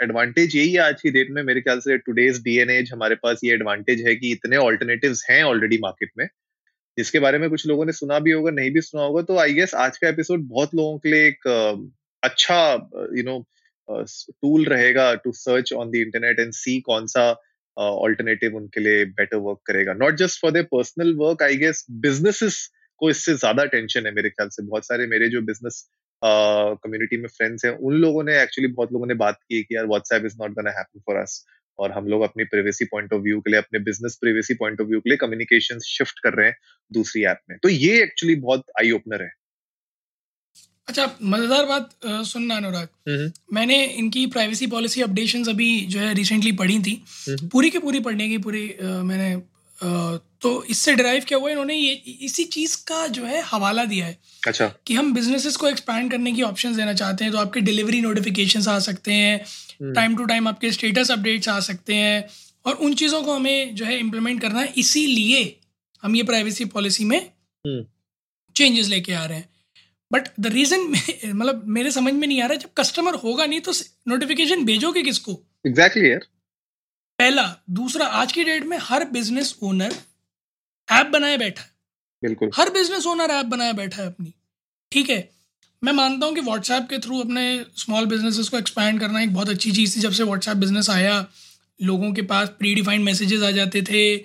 एडवांटेज 0.03 0.57
यही 0.57 0.73
है 0.73 0.79
आज 0.81 1.01
की 1.03 1.11
डेट 1.11 1.31
में। 1.31 1.43
मेरे 1.43 1.61
ख्याल 1.61 1.81
से 1.81 1.97
टुडेज 1.99 2.41
डी 2.43 2.57
एन 2.59 2.71
एज 2.71 2.91
हमारे 2.93 3.15
पास 3.15 3.41
ये 3.45 3.55
एडवांटेज 3.55 4.07
है 4.07 4.15
कि 4.17 4.31
इतने 4.33 4.57
ऑल्टरनेटिव 4.57 5.17
हैं 5.31 5.43
ऑलरेडी 5.43 5.79
मार्केट 5.79 6.11
में 6.19 6.27
जिसके 6.99 7.19
बारे 7.19 7.39
में 7.39 7.49
कुछ 7.51 7.67
लोगों 7.67 7.85
ने 7.87 7.93
सुना 7.93 8.19
भी 8.19 8.31
होगा 8.31 8.51
नहीं 8.51 8.71
भी 8.71 8.81
सुना 8.81 9.03
होगा। 9.03 9.23
तो 9.23 9.37
आई 9.39 9.55
गेस 9.55 9.75
आज 9.75 9.99
का 9.99 10.09
एपिसोड 10.09 10.49
बहुत 10.49 10.75
लोगों 10.75 10.99
के 10.99 11.11
लिए 11.11 11.27
एक 11.29 11.49
अच्छा 12.23 12.59
यू 13.17 13.23
नो 13.25 13.39
टूल 13.89 14.65
रहेगा 14.67 15.15
to 15.25 15.33
search 15.35 15.73
on 15.75 15.91
the 15.91 15.97
internet 15.99 16.41
and 16.41 16.53
see 16.55 16.81
कौन 16.83 17.07
सा 17.07 17.31
ऑल्टरनेटिव 17.77 18.57
उनके 18.57 18.81
लिए 18.81 19.05
बेटर 19.07 19.37
वर्क 19.39 19.59
करेगा। 19.67 19.93
Not 19.95 20.17
just 20.17 20.41
for 20.41 20.51
the 20.53 20.65
personal 20.73 21.15
work 21.19 21.43
I 21.43 21.57
guess 21.57 21.85
businesses 22.03 22.69
को 23.01 23.11
इससे 23.11 23.35
ज़्यादा 23.37 23.65
टेंशन 23.67 24.07
है 24.07 24.13
मेरे 24.15 24.31
ख्याल 24.31 24.49
से। 24.49 24.63
बहुत 24.65 24.87
सारे 24.87 25.07
मेरे 25.07 25.29
जो 25.29 25.41
बिज़नेस 25.43 25.89
कम्युनिटी 26.23 27.17
में 27.17 27.29
फ्रेंड्स 27.29 27.65
हैं, 27.65 27.73
उन 27.73 27.95
लोगों 27.95 28.25
ने 28.25 28.41
एक्चुअली 28.43 28.69
बहुत 28.71 28.93
लोगों 28.93 29.07
ने 29.07 29.15
बात 29.17 29.39
की 29.39 29.63
कि 29.63 29.77
यार 29.77 29.87
WhatsApp 29.87 30.25
is 30.27 30.37
not 30.41 30.51
gonna 30.55 30.71
happen 30.71 31.01
for 31.07 31.17
us 31.17 31.45
और 31.79 31.93
हम 31.93 32.07
लोग 32.09 32.23
अपनी 32.23 32.45
प्रिवेसी 32.47 32.85
पॉइंट 32.87 33.13
ऑफ़ 33.13 33.21
व्यू 33.23 33.41
के 33.41 33.51
लिए, 33.51 33.59
अपने 33.59 33.79
business 33.81 34.17
privacy 34.21 34.55
point 34.55 34.81
of 34.81 34.89
view 34.89 35.01
के 35.01 35.11
लिए 35.11 35.17
कम्युनिकेशन 35.19 35.79
शिफ्ट 35.85 36.19
कर 36.25 36.35
रहे 36.35 36.47
हैं 36.47 36.57
दूसरी 36.91 37.25
ऐप 37.27 37.41
में। 37.51 37.59
तो 37.63 37.69
ये 37.69 38.03
एक्चुअली 38.03 38.35
बहुत 38.41 38.65
आई 38.81 38.91
ओपनर 38.93 39.23
है। 39.23 39.31
अच्छा 40.89 41.11
मज़ेदार 41.25 41.65
बात 41.67 41.91
सुनना 42.05 42.57
अनुराग। 42.57 42.89
हम्म। 43.09 43.31
मैंने 43.53 43.85
इनकी 43.85 44.27
प्राइवेसी 44.29 44.67
पॉलिसी 44.69 45.03
अपडेशन 45.03 45.45
अभी 45.49 45.71
जो 45.87 46.01
है 46.01 46.13
रिसेंटली 46.15 46.53
पढ़ी 46.55 46.79
थी। 46.81 46.95
हम्म। 47.29 47.49
पूरी 47.49 47.71
की 47.71 47.79
पूरी 47.79 48.01
पढ़ने 48.01 48.29
की 48.29 48.39
पूरी 48.39 48.67
मैंने 48.83 49.35
तो 50.43 50.51
इससे 50.71 50.95
ड्राइव 50.95 51.25
क्या 51.29 51.39
हुआ? 51.39 51.51
इन्होंने 51.51 51.75
ये 51.75 51.93
इसी 52.23 52.45
चीज़ 52.47 52.77
का 52.87 53.07
जो 53.09 53.25
है 53.25 53.41
हवाला 53.43 53.85
दिया 53.85 54.07
है 54.07 54.17
अच्छा। 54.49 54.67
कि 54.87 54.95
हम 54.95 55.13
बिजनेसेस 55.15 55.57
को 55.57 55.69
एक्सपैंड 55.69 56.11
करने 56.11 56.33
की 56.33 56.43
ऑप्शन 56.43 56.77
देना 56.77 56.93
चाहते 56.95 57.25
हैं 57.25 57.33
तो 57.33 57.39
आपके 57.39 57.61
डिलीवरी 57.61 58.01
नोटिफिकेशन 58.01 58.69
आ 58.69 58.79
सकते 58.81 59.13
हैं। 59.13 59.93
टाइम 59.95 60.17
टू 60.17 60.25
टाइम 60.25 60.49
आपके 60.49 60.73
स्टेटस 60.73 61.11
अपडेट्स 61.11 61.49
आ 61.49 61.59
सकते 61.61 61.95
हैं 61.95 62.25
और 62.67 62.75
उन 62.77 62.95
चीज़ों 62.95 63.23
को 63.23 63.35
हमें 63.35 63.75
जो 63.75 63.85
है 63.85 63.99
इम्प्लीमेंट 63.99 64.41
करना 64.43 64.61
है। 64.61 64.73
इसीलिए 64.77 65.45
हम 66.03 66.17
ये 66.17 66.23
प्राइवेसी 66.25 66.65
पॉलिसी 66.75 67.05
में 67.05 67.21
चेंजेस 67.65 68.85
हम्म। 68.85 68.91
लेके 68.91 69.13
आ 69.13 69.25
रहे 69.25 69.39
हैं। 69.39 69.49
बट 70.13 70.29
द 70.41 70.47
रीजन 70.47 70.81
मतलब 71.27 71.63
मेरे 71.67 71.91
समझ 71.91 72.13
में 72.13 72.29
नहीं 72.29 72.43
आ 72.43 72.47
रहा 72.47 72.57
जब 72.57 72.69
कस्टमर 72.77 73.15
होगा 73.15 73.47
नहीं 73.47 73.61
तो 73.61 73.73
नोटिफिकेशन 74.09 74.65
भेजोगे 74.65 75.03
किसको? 75.03 75.33
एग्जैक्टली 75.67 76.03
exactly, 76.03 76.11
यार। 76.11 76.27
पहला। 77.19 77.57
दूसरा 77.71 78.07
आज 78.07 78.33
की 78.33 78.45
डेट 78.45 78.65
में 78.65 78.79
हर 78.81 79.05
बिज़नेस 79.05 79.57
ओनर 79.63 79.95
ऐप 80.93 81.07
बनाए 81.07 81.37
बैठा 81.39 81.63
है। 81.63 81.71
बिल्कुल। 82.23 82.51
हर 82.55 82.71
बिज़नेस 82.71 83.07
ओनर 83.07 83.31
ऐप 83.31 83.47
बनाए 83.47 83.73
बैठा 83.73 84.03
है 84.03 84.09
अपनी। 84.09 84.35
ठीक 84.93 85.11
है? 85.11 85.31
मैं 85.85 85.93
मानता 85.93 86.27
हूँ 86.27 86.35
कि 86.35 86.41
व्हाट्सएप 86.41 86.87
के 86.91 86.99
थ्रू 86.99 87.21
अपने 87.21 87.65
स्मॉल 87.77 88.07
बिजनेसेस 88.07 88.49
को 88.49 88.59
एक्सपैंड 88.59 89.01
करना 89.01 89.21
एक 89.23 89.35
बहुत 89.35 89.49
अच्छी 89.49 89.73
चीज़ 89.73 89.97
थी 89.97 90.01
जब 90.01 90.13
से 90.13 90.23
व्हाट्सएप 90.23 90.57
बिज़नेस 90.57 90.91
आया। 90.91 91.27
लोगों 91.81 92.13
के 92.13 92.23
पास 92.23 92.49
प्री 92.49 92.75
डिफाइंड 92.75 93.05
मैसेजेस 93.05 93.43
आ 93.43 93.51
जाते 93.51 93.83
थे। 93.83 94.17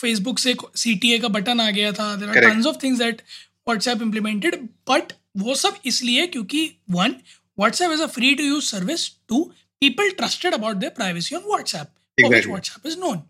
फेसबुक 0.00 0.38
से 0.38 0.56
सी 0.76 1.18
का 1.18 1.28
बटन 1.28 1.60
आ 1.60 1.70
गया 1.70 1.92
था। 1.92 2.14
There 2.16 2.28
are 2.28 2.50
tons 2.50 2.66
of 2.66 2.76
things 2.82 2.98
that 2.98 3.22
WhatsApp 3.66 4.02
implemented 4.02 4.54
but 4.90 5.12
वो 5.36 5.54
सब 5.54 5.76
इसलिए 5.86 6.26
क्योंकि 6.26 6.66
one 6.90 7.14
WhatsApp 7.58 7.92
is 7.92 8.02
a 8.02 8.06
free 8.06 8.34
to 8.34 8.44
use 8.44 8.64
service 8.64 9.10
to 9.28 9.42
people 9.82 10.10
trusted 10.18 10.54
about 10.54 10.76
their 10.76 10.92
privacy 10.96 11.36
on 11.36 11.42
WhatsApp 11.46 11.88
WhatsApp 12.18 12.86
is 12.86 12.98
known 12.98 13.22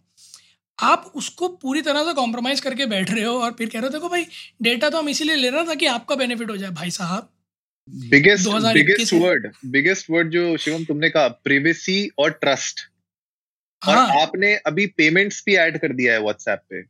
आप 0.79 1.13
उसको 1.17 1.49
पूरी 1.63 1.81
तरह 1.83 2.05
से 2.05 2.13
कॉम्प्रोमाइज 2.15 2.61
करके 2.61 2.87
बैठ 2.87 3.11
रहे 3.11 3.25
हो 3.25 3.39
और 3.41 3.53
फिर 3.59 3.69
कह 3.69 3.79
रहे 3.79 3.89
हो 3.89 3.93
देखो 3.93 4.09
भाई 4.09 4.27
डेटा 4.63 4.91
तो 4.91 4.99
हम 4.99 5.09
इसीलिए 5.09 5.37
ले 5.37 5.51
रहे 5.51 5.61
हैं 5.61 5.67
ताकि 5.69 5.87
आपका 5.87 6.15
बेनिफिट 6.15 6.51
हो 6.51 6.57
जाए। 6.57 6.71
भाई 6.71 6.91
साहब 6.91 7.29
biggest 8.11 8.49
biggest 8.75 9.13
word 9.15 9.47
biggest 9.67 10.11
word 10.11 10.31
जो 10.31 10.57
शिवम 10.57 10.85
तुमने 10.85 11.11
कहा 11.11 11.29
प्रिवेसी 11.45 11.97
और 12.19 12.31
ट्रस्ट 12.33 12.81
हाँ. 13.83 13.95
और 13.97 14.23
आपने 14.23 14.55
अभी 14.67 14.87
पेमेंट्स 14.97 15.43
भी 15.47 15.55
ऐड 15.57 15.79
कर 15.81 15.93
दिया 15.93 16.13
है 16.13 16.21
व्हाट्सएप 16.21 16.63
पे। 16.71 16.83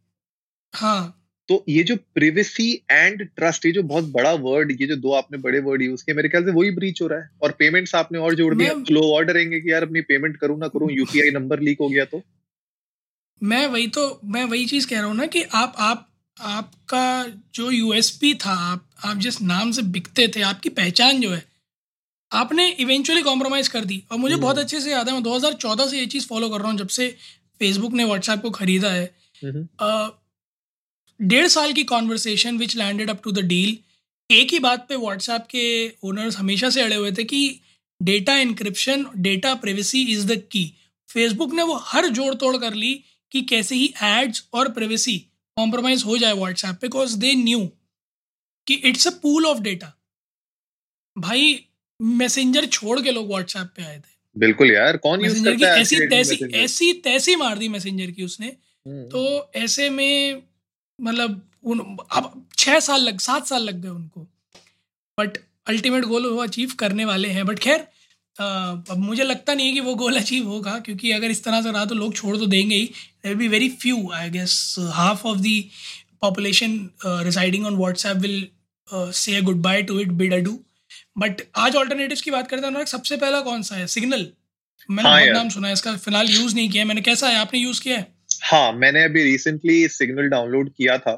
हाँ। 0.73 1.24
तो 1.49 1.65
ये 1.69 1.83
जो 1.83 1.97
प्रिवेसी 2.15 2.83
एंड 2.91 3.23
ट्रस्ट 3.37 3.67
ये 3.67 3.73
जो 3.73 3.83
बहुत 3.83 4.05
बड़ा 4.05 4.33
वर्ड 4.33 4.71
ये 4.81 4.87
जो 4.87 4.97
दो 4.97 5.13
आपने 5.13 5.39
बड़े 5.39 5.61
वर्ड 5.61 5.83
यूज़ 5.83 6.05
किए 6.05 6.15
मेरे 6.15 6.29
ख्याल 6.29 6.45
से 6.45 6.51
वही 6.51 6.71
ब्रीच 6.71 7.03
हो 7.03 7.07
रहा 7.07 7.19
है। 7.19 7.31
और 7.43 7.53
पेमेंट्स 7.53 7.95
आपने 7.95 8.19
और 8.19 8.35
जोड़ 8.35 8.55
दिया। 8.55 8.73
लोग 8.91 9.05
और 9.05 9.25
डरेंगे 9.25 9.61
कि 9.61 9.73
यार 9.73 9.83
अपनी 9.83 10.01
पेमेंट 10.01 10.37
करूँ 10.37 10.59
ना 10.59 10.69
करूँ 10.69 10.91
यूपीआई 10.93 11.31
नंबर 11.31 11.61
लीक 11.61 11.79
हो 11.81 11.89
गया 11.89 12.05
तो। 12.05 12.23
मैं 13.43 13.67
वही 13.67 13.87
तो 13.89 14.21
मैं 14.25 14.45
वही 14.45 14.67
चीज़ 14.67 14.87
कह 14.89 14.99
रहा 14.99 15.07
हूँ 15.07 15.17
ना 15.17 15.27
कि 15.27 15.43
आप 15.43 15.75
आप 15.79 16.09
आपका 16.41 17.27
जो 17.55 17.71
यूएसपी 17.71 18.35
था 18.35 18.53
आप 18.73 18.89
आप 19.05 19.17
जिस 19.17 19.43
नाम 19.43 19.71
से 19.71 19.83
बिकते 19.83 20.29
थे 20.29 20.43
आपकी 20.43 20.69
पहचान 20.69 21.21
जो 21.21 21.31
है 21.31 21.45
आपने 22.33 22.69
इवेंचुअली 22.71 23.23
कॉम्प्रोमाइज़ 23.23 23.71
कर 23.71 23.85
दी। 23.85 24.03
और 24.13 24.19
मुझे 24.19 24.35
हम्म। 24.35 24.43
बहुत 24.43 24.59
अच्छे 24.59 24.81
से 24.81 24.91
याद 24.91 25.09
है 25.09 25.15
मैं 25.15 25.23
2014 25.23 25.87
से 25.87 25.99
ये 25.99 26.07
चीज़ 26.07 26.27
फॉलो 26.27 26.49
कर 26.49 26.59
रहा 26.59 26.71
हूँ 26.71 26.79
जब 26.79 26.89
से 26.89 27.09
फेसबुक 27.59 27.93
ने 27.93 28.05
व्हाट्सएप 28.05 28.41
को 28.41 28.51
खरीदा 28.51 28.91
है। 28.91 29.15
हम्म, 29.45 29.69
डेढ़ 31.23 31.47
साल 31.47 31.73
की 31.73 31.85
conversation 31.85 32.59
which 32.59 32.77
landed 32.77 33.11
up 33.11 33.23
to 33.25 33.31
the 33.33 33.39
deal 33.39 33.79
एक 34.31 34.53
ही 34.53 34.59
बात 34.59 34.87
पे 34.89 34.97
व्हाट्सएप 34.97 35.43
के 35.51 35.93
ओनर्स 36.03 36.37
हमेशा 36.37 36.71
से 36.71 36.83
अड़े 36.83 36.97
हुए 36.97 37.13
थे 37.13 37.25
कि 37.25 37.61
data 38.03 38.37
encryption 38.39 39.07
data 39.17 39.55
privacy 39.55 40.03
is 40.03 40.27
the 40.27 40.43
key 40.53 40.75
Facebook 41.09 41.55
ने 41.55 41.63
वो 41.63 41.75
हर 41.75 42.09
जोड़ 42.09 42.35
तोड़ 42.35 42.57
कर 42.57 42.75
ली 42.75 43.05
कि 43.33 43.43
कैसे 43.43 43.75
ही 43.75 43.95
एड्स 44.03 44.49
और 44.53 44.69
प्रिवेसी 44.69 45.19
कॉम्प्रोमाइज 45.57 46.05
हो 46.05 46.19
जाए 46.19 46.33
व्हाट्सएप 46.33 46.75
पे 46.75 46.87
बिकॉज़ 46.87 47.17
दे 47.19 47.35
न्यू 47.35 47.69
कि 48.67 48.75
it's 48.75 49.07
a 49.07 49.11
pool 49.11 49.47
of 49.47 49.59
data 49.59 49.93
भाई 51.19 51.65
मैसेंजर 52.03 52.67
छोड़ 52.67 53.01
के 53.01 53.11
लोग 53.11 53.29
व्हाट्सएप 53.29 53.67
पे 53.77 53.83
आए 53.83 53.99
थे। 53.99 54.13
बिल्कुल 54.37 54.71
यार 54.71 54.97
कौन 54.97 55.25
यूज़ 55.25 55.45
करता 55.45 55.75
है 55.75 55.81
ऐसी 55.81 55.97
तैसी? 56.07 56.45
ऐसी 56.55 56.93
तैसी 56.93 57.37
मार 57.37 57.59
दी 57.59 57.69
मैसेंजर 57.69 58.11
की 58.11 58.25
उसने। 58.25 58.47
हम्म, 58.47 59.05
तो 59.05 59.51
ऐसे 59.55 59.91
में 59.91 60.43
मतलब 60.99 61.41
उन 61.65 61.79
अब 62.13 62.47
छः 62.59 62.79
साल 62.81 63.03
लग 63.03 63.19
सात 63.21 63.47
साल 63.47 63.63
लग 63.63 63.81
गए 63.83 63.89
उनको। 63.89 64.21
बट 65.19 65.39
अल्टीमेट 65.67 66.05
गोल 66.05 66.27
वो 66.29 66.43
अचीव 66.43 66.73
करने 66.79 67.05
वाले 67.05 67.29
हैं। 67.31 67.47
बट 67.47 67.59
खैर 67.59 67.87
अब 68.37 68.97
मुझे 68.99 69.25
लगता 69.25 69.55
नहीं 69.55 69.67
है 69.67 69.73
कि 69.73 69.81
वो 69.81 69.95
गोल 69.95 70.17
अचीव 70.17 70.47
होगा 70.49 70.79
क्योंकि 70.79 71.11
अगर 71.13 71.31
इस 71.31 71.43
तरह 71.45 71.61
से 71.63 71.73
रहा 71.73 71.85
तो 71.85 71.95
लोग 71.95 72.15
छोड़ 72.15 72.37
तो 72.37 72.47
देंगे 72.47 72.77
ही। 72.77 72.85
There 73.25 73.35
be 73.37 73.49
very 73.49 73.69
few 73.83 74.11
I 74.15 74.31
guess 74.31 74.75
half 74.95 75.27
of 75.27 75.39
the 75.39 75.63
population 76.23 76.79
residing 77.07 77.67
on 77.67 77.77
WhatsApp 77.77 78.17
will 78.19 78.47
say 79.15 79.41
good 79.43 79.63
bye 79.63 79.83
to 79.83 79.99
it 80.01 80.09
bid 80.15 80.35
adieu 80.45 80.59
but 81.19 81.43
आज 81.59 81.77
ऑल्टरनेटिव 81.77 82.19
की 82.25 82.31
बात 82.31 82.49
करते 82.49 82.63
हैं 82.63 82.69
अनुराग, 82.69 82.87
सबसे 82.87 83.17
पहला 83.17 83.41
कौन 83.41 83.63
सा 83.63 83.77
है? 83.77 83.87
सिग्नल 83.89 84.27
मैंने 84.89 85.09
हाँ 85.09 85.21
बहुत 85.21 85.35
नाम 85.35 85.49
सुना 85.49 85.69
है 85.69 85.73
इसका 85.75 85.97
फ़िलहाल 85.99 86.31
यूज़ 86.31 86.55
नहीं 86.55 86.69
किया 86.71 86.85
मैंने 86.85 87.01
कैसा 87.03 87.29
है? 87.29 87.37
आपने 87.37 87.61
यूज़ 87.61 87.83
किया 87.83 87.99
है? 87.99 88.14
हाँ 88.43 88.73
मैंने 88.73 89.05
अभी 89.05 89.23
रिसेंटली 89.25 89.89
सिग्नल 89.89 90.29
डाउनलोड 90.29 90.71
किया 90.71 90.99
था। 90.99 91.15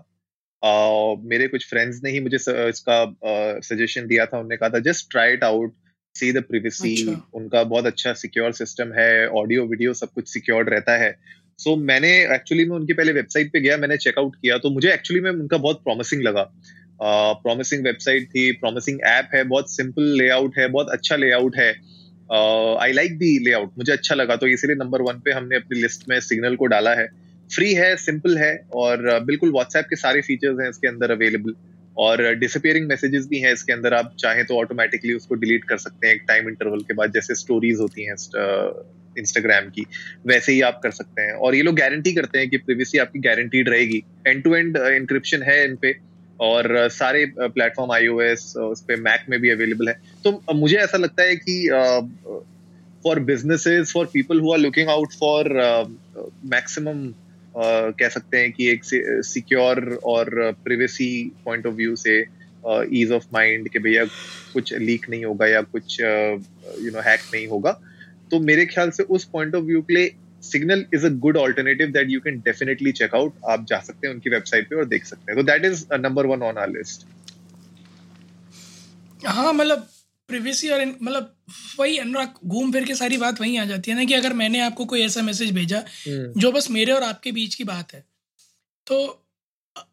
uh, 0.63 1.25
मेरे 1.25 1.49
कुछ 1.49 1.69
फ्रेंड्स 1.71 2.01
ने 2.05 2.11
ही 2.11 2.21
मुझे 2.21 2.39
स, 2.39 2.49
इसका 2.49 3.61
सजेशन 3.61 4.01
uh, 4.01 4.09
दिया 4.09 4.27
था। 4.27 4.39
उन्होंने 4.39 4.57
कहा 4.57 4.69
था 4.69 4.79
just 4.79 5.11
try 5.11 5.33
it 5.33 5.45
out 5.45 5.75
see 6.15 6.33
the 6.33 6.43
privacy. 6.43 6.95
उनका 7.35 7.63
बहुत 7.65 7.87
अच्छा 7.87 8.13
सिक्योर 8.13 8.53
सिस्टम 8.53 8.93
है 8.93 9.29
ऑडियो 9.29 9.67
वीडियो 9.67 9.95
सब 9.95 10.13
कुछ 10.13 10.29
सिक्योर्ड 10.29 10.69
रहता 10.69 10.97
है। 10.97 11.19
सो 11.59 11.71
so, 11.71 11.83
मैंने 11.83 12.09
एक्चुअली 12.35 12.65
में 12.65 12.77
उनकी 12.77 12.93
पहले 12.93 13.13
वेबसाइट 13.13 13.53
पे 13.53 13.61
गया 13.61 13.77
मैंने 13.77 13.97
चेकआउट 13.97 14.37
किया 14.37 14.59
तो 14.59 14.71
मुझे 14.71 14.93
एक्चुअली 14.93 15.21
में 15.23 15.31
उनका 15.31 15.57
बहुत 15.57 15.83
प्रॉमिसिंग 15.85 16.23
लगा। 16.23 16.51
प्रॉमिसिंग 17.03 17.85
वेबसाइट 17.85 18.29
थी 18.29 18.53
प्रॉमिसिंग 18.53 19.01
ऐप 19.07 19.31
है 19.35 19.45
बहुत 19.45 19.77
सिंपल 19.77 20.03
लेआउट 20.03 20.59
है 20.59 20.69
बहुत 20.69 20.91
अच्छा 20.91 21.17
लेआउट 21.17 21.57
है। 21.57 21.96
आई 22.31 22.93
लाइक 22.93 23.19
दी 23.19 23.39
लेआउट 23.45 23.71
मुझे 23.79 23.93
अच्छा 23.93 24.15
लगा 24.15 24.37
तो 24.37 24.47
इसीलिए 24.47 24.77
नंबर 24.77 25.03
वन 25.03 25.21
पे 25.25 25.33
हमने 25.33 25.57
अपनी 25.57 25.81
लिस्ट 25.81 26.09
में 26.09 26.19
सिग्नल 26.21 26.57
को 26.57 26.67
डाला 26.67 26.95
है। 26.95 27.07
फ्री 27.51 27.73
है 27.75 27.95
सिंपल 27.97 28.37
है 28.39 28.57
और 28.73 29.11
uh, 29.11 29.27
बिल्कुल 29.27 29.53
व्हाट्सएप 29.53 29.87
के 29.91 29.97
सारे 29.97 30.21
फीचर्स 30.23 30.61
हैं 30.61 30.71
इसके 30.71 30.89
अंदर 30.89 31.11
अवेलेबल 31.11 31.55
और 31.97 32.23
डिसअपियरिंग 32.35 32.87
मैसेजेस 32.89 33.27
भी 33.27 33.39
हैं 33.41 33.53
इसके 33.53 33.73
अंदर 33.73 33.95
आप 33.95 34.15
चाहें 34.19 34.45
तो 34.47 34.57
ऑटोमेटिकली 34.57 35.15
उसको 35.15 35.35
डिलीट 35.35 35.65
कर 35.65 35.79
सकते 35.79 36.07
हैं 36.07 36.15
एक 36.15 36.25
टाइम 36.29 36.49
इंटरवल 36.49 36.81
के 36.81 36.95
बाद 36.95 37.13
जैसे 37.13 37.35
स्टोरीज 37.35 37.79
होती 37.81 38.05
हैं 38.05 38.17
इंस्टाग्राम 39.19 39.69
की 39.69 39.87
वैसे 40.27 40.53
ही 40.53 40.61
आप 40.61 40.81
कर 40.83 40.91
सकते 40.91 41.23
हैं। 41.23 41.33
और 41.33 41.55
ये 41.55 41.63
लोग 41.63 41.77
गारंटी 41.77 42.13
करते 42.13 42.39
हैं 42.39 42.49
कि 42.51 42.57
प्रिवेसी 42.57 42.99
आपकी 42.99 43.19
गारंटीड 43.19 43.69
रहेगी। 43.69 44.03
एंड 44.27 44.43
टू 44.43 44.55
एंड 44.55 44.77
इंक्रिप्शन 44.77 45.43
है 45.43 45.65
इन 45.65 45.77
पे। 45.77 45.95
और 46.41 46.89
सारे 46.93 47.25
प्लेटफॉर्म 47.39 47.93
आईओएस 47.93 48.57
उस 48.57 48.83
पे 48.83 48.97
मैक 48.97 49.25
में 49.31 49.41
भी 49.41 49.51
अवेलेबल 49.51 49.89
है। 49.89 49.95
तो 50.25 50.55
मुझे 50.55 50.77
ऐसा 50.77 50.99
लगता 50.99 51.23
है 51.23 51.37
कि 51.37 51.69
for 53.05 53.21
businesses 53.21 53.93
for 53.93 54.07
people 54.07 54.41
who 54.41 54.53
are 54.53 54.59
looking 54.59 54.89
out 54.89 55.13
for 55.13 55.53
maximum 56.45 57.09
कह 57.57 58.09
सकते 58.09 58.39
हैं 58.39 58.53
कि 58.53 58.69
एक 58.71 58.85
सिक्योर 58.85 59.99
और 60.05 60.31
प्रिवेसी 60.65 61.09
पॉइंट 61.45 61.67
ऑफ़ 61.67 61.75
व्यू 61.75 61.97
से 61.97 62.19
ईज 62.93 63.13
ऑफ़ 63.13 63.27
माइंड 63.33 63.69
कि 63.69 63.79
भैया 63.79 64.05
कुछ 64.53 64.75
लीक 64.75 65.09
नहीं 65.11 65.25
होगा 65.25 65.47
या 65.47 65.61
कुछ 65.63 66.01
यू 66.01 66.91
नो 66.91 67.01
हैक 67.01 67.21
नहीं 67.35 67.47
होगा। 67.47 67.81
तो 68.31 68.41
मेरे 68.41 68.67
ख्याल 68.67 68.91
से 68.91 69.03
उस 69.03 69.25
पॉइंट 69.25 69.55
ऑफ़ 69.55 69.65
व्यू 69.65 69.83
के 69.83 69.95
लिए 69.95 70.15
Signal 70.47 70.85
is 70.95 71.07
a 71.07 71.11
good 71.25 71.37
alternative 71.37 71.91
that 71.93 72.11
you 72.11 72.21
can 72.21 72.39
definitely 72.45 72.93
check 73.01 73.15
out 73.15 73.35
आप 73.51 73.67
जा 73.69 73.81
सकते 73.87 74.07
हैं 74.07 74.15
उनकी 74.15 74.31
वेबसाइट 74.31 74.69
पे 74.71 74.77
और 74.77 74.85
देख 74.89 75.05
सकते 75.07 75.33
हैं। 75.33 75.37
तो 75.37 75.47
that 75.53 75.65
is 75.65 75.85
number 76.01 76.27
one 76.27 76.43
on 76.43 76.59
our 76.59 76.71
list 76.71 77.07
हाँ 79.27 79.53
मतलब 79.53 79.89
प्रिवेसी 80.29 80.69
और 80.69 80.85
मतलब 81.03 81.35
वही 81.79 81.97
अनुराग 81.99 82.35
घूम 82.47 82.73
फिर 82.73 82.85
के 82.85 82.95
सारी 82.95 83.17
बात 83.19 83.41
वहीं 83.41 83.59
आ 83.59 83.65
जाती 83.65 83.91
है 83.91 83.97
ना 83.97 84.05
कि 84.05 84.15
अगर 84.15 84.33
मैंने 84.33 84.61
आपको 84.61 84.85
कोई 84.85 85.03
ऐसा 85.03 85.23
मैसेज 85.23 85.51
भेजा 85.55 85.83
जो 86.09 86.51
बस 86.53 86.71
मेरे 86.71 86.93
और 86.93 87.03
आपके 87.03 87.33
बीच 87.33 87.55
की 87.55 87.65
बात 87.65 87.95
है 87.95 88.05
तो 88.87 88.99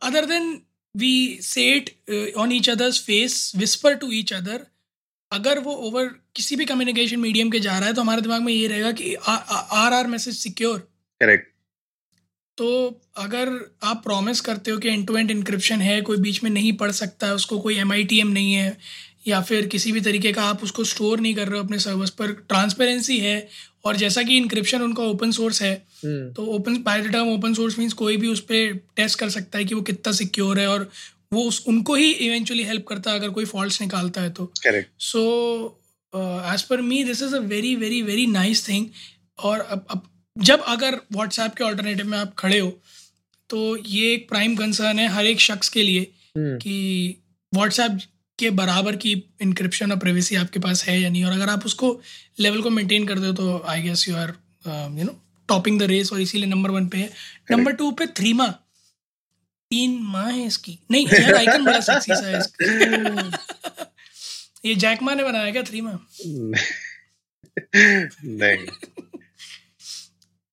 other 0.04 0.26
than 0.26 0.52
we 0.96 1.14
sat 1.42 1.90
on 2.38 2.52
each 2.52 2.70
others 2.70 3.02
face 3.06 3.52
whisper 3.56 3.96
to 3.96 4.12
each 4.12 4.34
other 4.34 4.66
अगर 5.34 5.60
वो 5.60 5.74
ओवर 5.88 6.10
किसी 6.36 6.56
भी 6.56 6.66
कम्युनिकेशन 6.66 7.20
मीडियम 7.20 7.50
के 7.50 7.60
जा 7.60 7.78
रहा 7.78 7.88
है 7.88 7.94
तो 7.94 8.02
हमारे 8.02 8.22
दिमाग 8.22 8.42
में 8.42 8.54
ये 8.54 8.68
रहेगा 8.68 8.92
कि 8.92 9.14
our 9.28 9.94
our 9.94 10.08
message 10.08 10.36
secure 10.38 10.80
correct 11.22 11.52
तो 12.58 12.68
अगर 13.18 13.50
आप 13.84 14.02
प्रॉमिस 14.04 14.42
करते 14.42 14.72
हो 14.72 14.78
कि 14.78 14.90
एंड 14.90 15.08
टू 15.08 15.18
एंड 15.18 15.32
इंक्रिप्शन 15.32 15.82
है 15.82 16.02
कोई 16.02 16.18
बीच 16.18 16.44
में 16.44 16.50
नहीं 16.52 16.74
पढ़ 16.78 16.92
सकता 16.94 17.28
है 17.28 17.36
उसको 17.36 17.60
कोई 17.60 17.78
एमआईटीएम 17.78 18.28
नहीं 18.30 18.54
है 18.54 18.78
या 19.28 19.42
फिर 19.42 19.68
किसी 19.68 19.92
भी 19.92 20.02
तरीके 20.02 20.32
का 20.34 20.44
आप 20.44 20.64
उसको 20.64 20.84
स्टोर 20.84 21.20
नहीं 21.20 21.36
कर 21.36 21.48
रहे 21.48 21.60
हो 21.60 21.64
अपने 21.64 21.80
सर्वर्स 21.80 22.10
पर 22.12 22.32
ट्रांसपेरेंसी 22.50 23.18
है 23.20 23.38
और 23.86 23.96
जैसा 23.96 24.22
कि 24.24 24.38
इंक्रिप्शन 24.38 24.82
उनका 24.82 25.04
ओपन 25.04 25.32
सोर्स 25.32 25.62
है 25.62 25.74
तो 26.06 26.46
open 26.56 26.78
by 26.84 27.02
the 27.02 27.12
term 27.12 27.30
open 27.30 27.54
source 27.54 27.78
means 27.80 27.94
कोई 27.94 28.18
भी 28.18 28.28
उस 28.28 28.40
पर 28.42 28.74
टेस्ट 28.96 29.20
कर 29.20 29.30
सकता 29.30 29.58
है 29.58 29.66
कि 29.66 29.76
वो 29.76 29.82
कितना 29.82 30.14
सिक्योर 30.14 30.60
है 30.60 30.68
और 30.70 30.90
वो 31.34 31.44
उस 31.44 31.64
उनको 31.68 31.96
ही 31.96 32.12
इवेंचुअली 32.12 32.64
हेल्प 32.64 32.86
करता 32.88 33.12
है 33.12 33.20
अगर 33.20 33.30
कोई 33.30 33.46
फॉल्ट 33.46 33.82
निकालता 33.82 34.22
है 34.22 34.30
तो। 34.30 34.46
Correct 34.46 35.02
so 35.02 35.22
as 36.54 36.62
per 36.62 36.82
me 36.82 37.04
this 37.04 37.22
is 37.22 37.36
a 37.36 37.40
very 37.40 37.76
very 37.76 38.02
very 38.02 38.26
nice 38.28 38.68
thing 38.70 38.88
और 39.40 39.60
अब 39.60 39.86
अब 39.90 40.10
जब 40.38 40.64
अगर 40.68 41.00
व्हाट्सएप 41.12 41.54
के 41.54 41.64
ऑल्टरनेटिव 41.64 42.08
में 42.08 42.18
आप 42.18 42.34
खड़े 42.38 42.60
हो 42.60 42.70
तो 43.50 43.78
ये 43.78 44.14
एक 44.14 44.30
प्राइम 44.30 44.56
कंसर्न 44.56 45.00
है 45.00 45.08
हर 45.08 45.26
एक 45.26 45.40
शख्स 45.40 45.70
के 45.70 45.84
लिए 45.84 46.04
hmm. 46.04 46.64
कि 46.64 47.18
व्हाट्सएप 47.54 48.00
के 48.40 48.50
बराबर 48.50 48.96
की 48.96 49.12
इंक्रिप्शन 49.42 49.92
और 49.92 49.98
प्राइवेसी 49.98 50.36
आपके 50.36 50.60
पास 50.60 50.84
है 50.86 51.02
या 51.02 51.10
नहीं। 51.10 51.24
और 51.24 51.32
अगर 51.32 51.50
आप 51.50 51.66
उसको 51.66 52.02
लेवल 52.40 52.62
को 52.62 52.70
मेंटेन 52.70 53.06
करते 53.08 53.28
हो 53.28 53.34
तो 53.34 53.64
I 53.68 53.82
guess 53.82 54.08
you 54.10 54.16
are 54.16 54.34
you 55.00 55.04
know 55.04 55.16
topping 55.48 55.80
the 55.80 55.84
race 55.84 56.14
और 56.14 56.22
इसीलिए 56.22 56.46
नंबर 56.46 56.72
वन 56.72 56.88
पे 56.88 56.98
है। 56.98 57.12
नंबर 57.52 57.72
टू 57.72 57.92
पे 57.92 58.08
थ्री 58.08 58.34
माह 58.34 58.52
तीन 59.74 60.00
माह 60.12 60.30
है 60.30 60.46
इसकी। 60.46 60.78
नहीं 60.92 61.06
यार 61.08 61.34
आइकन 61.36 61.66
बड़ा 61.66 61.80
सेक्सी 61.82 62.16
सा 62.16 62.28
है 62.28 62.40
इसका। 62.40 62.66
ये 64.66 64.76
जैकमा 64.78 65.14
ने 65.14 65.24
बनाया 65.24 65.52
क्या 65.52 65.64
थ्री 65.64 65.82
माह 65.82 65.98
नहीं। 68.26 68.66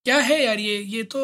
क्या 0.06 0.18
है 0.18 0.42
यार 0.44 0.58
ये? 0.60 0.76
ये 0.78 1.02
तो 1.04 1.20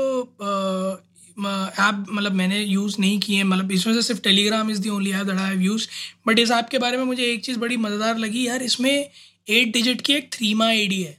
ऐप 1.39 2.05
मतलब 2.11 2.33
मैंने 2.33 2.59
यूज़ 2.61 2.97
नहीं 3.01 3.19
किए 3.21 3.43
मतलब 3.45 3.73
इसमें 3.73 3.95
से 3.95 4.03
सिर्फ़ 4.03 4.21
Telegram 4.23 4.71
is 4.71 4.81
the 4.83 4.89
only 4.89 5.13
app 5.13 5.27
that 5.27 5.37
I 5.37 5.51
have 5.51 5.61
use 5.63 5.87
but 6.27 6.39
इस 6.39 6.51
ऐप 6.51 6.69
के 6.71 6.79
बारे 6.79 6.97
में 6.97 7.05
मुझे 7.05 7.23
एक 7.25 7.45
चीज़ 7.45 7.59
बड़ी 7.59 7.77
मज़ेदार 7.77 8.19
लगी 8.19 8.47
यार 8.47 8.63
इसमें 8.63 8.93
एट 8.93 9.73
डिजिट 9.73 10.01
की 10.01 10.13
एक 10.15 10.33
थ्री 10.33 10.53
मा 10.55 10.67
आई 10.67 11.03
है। 11.03 11.19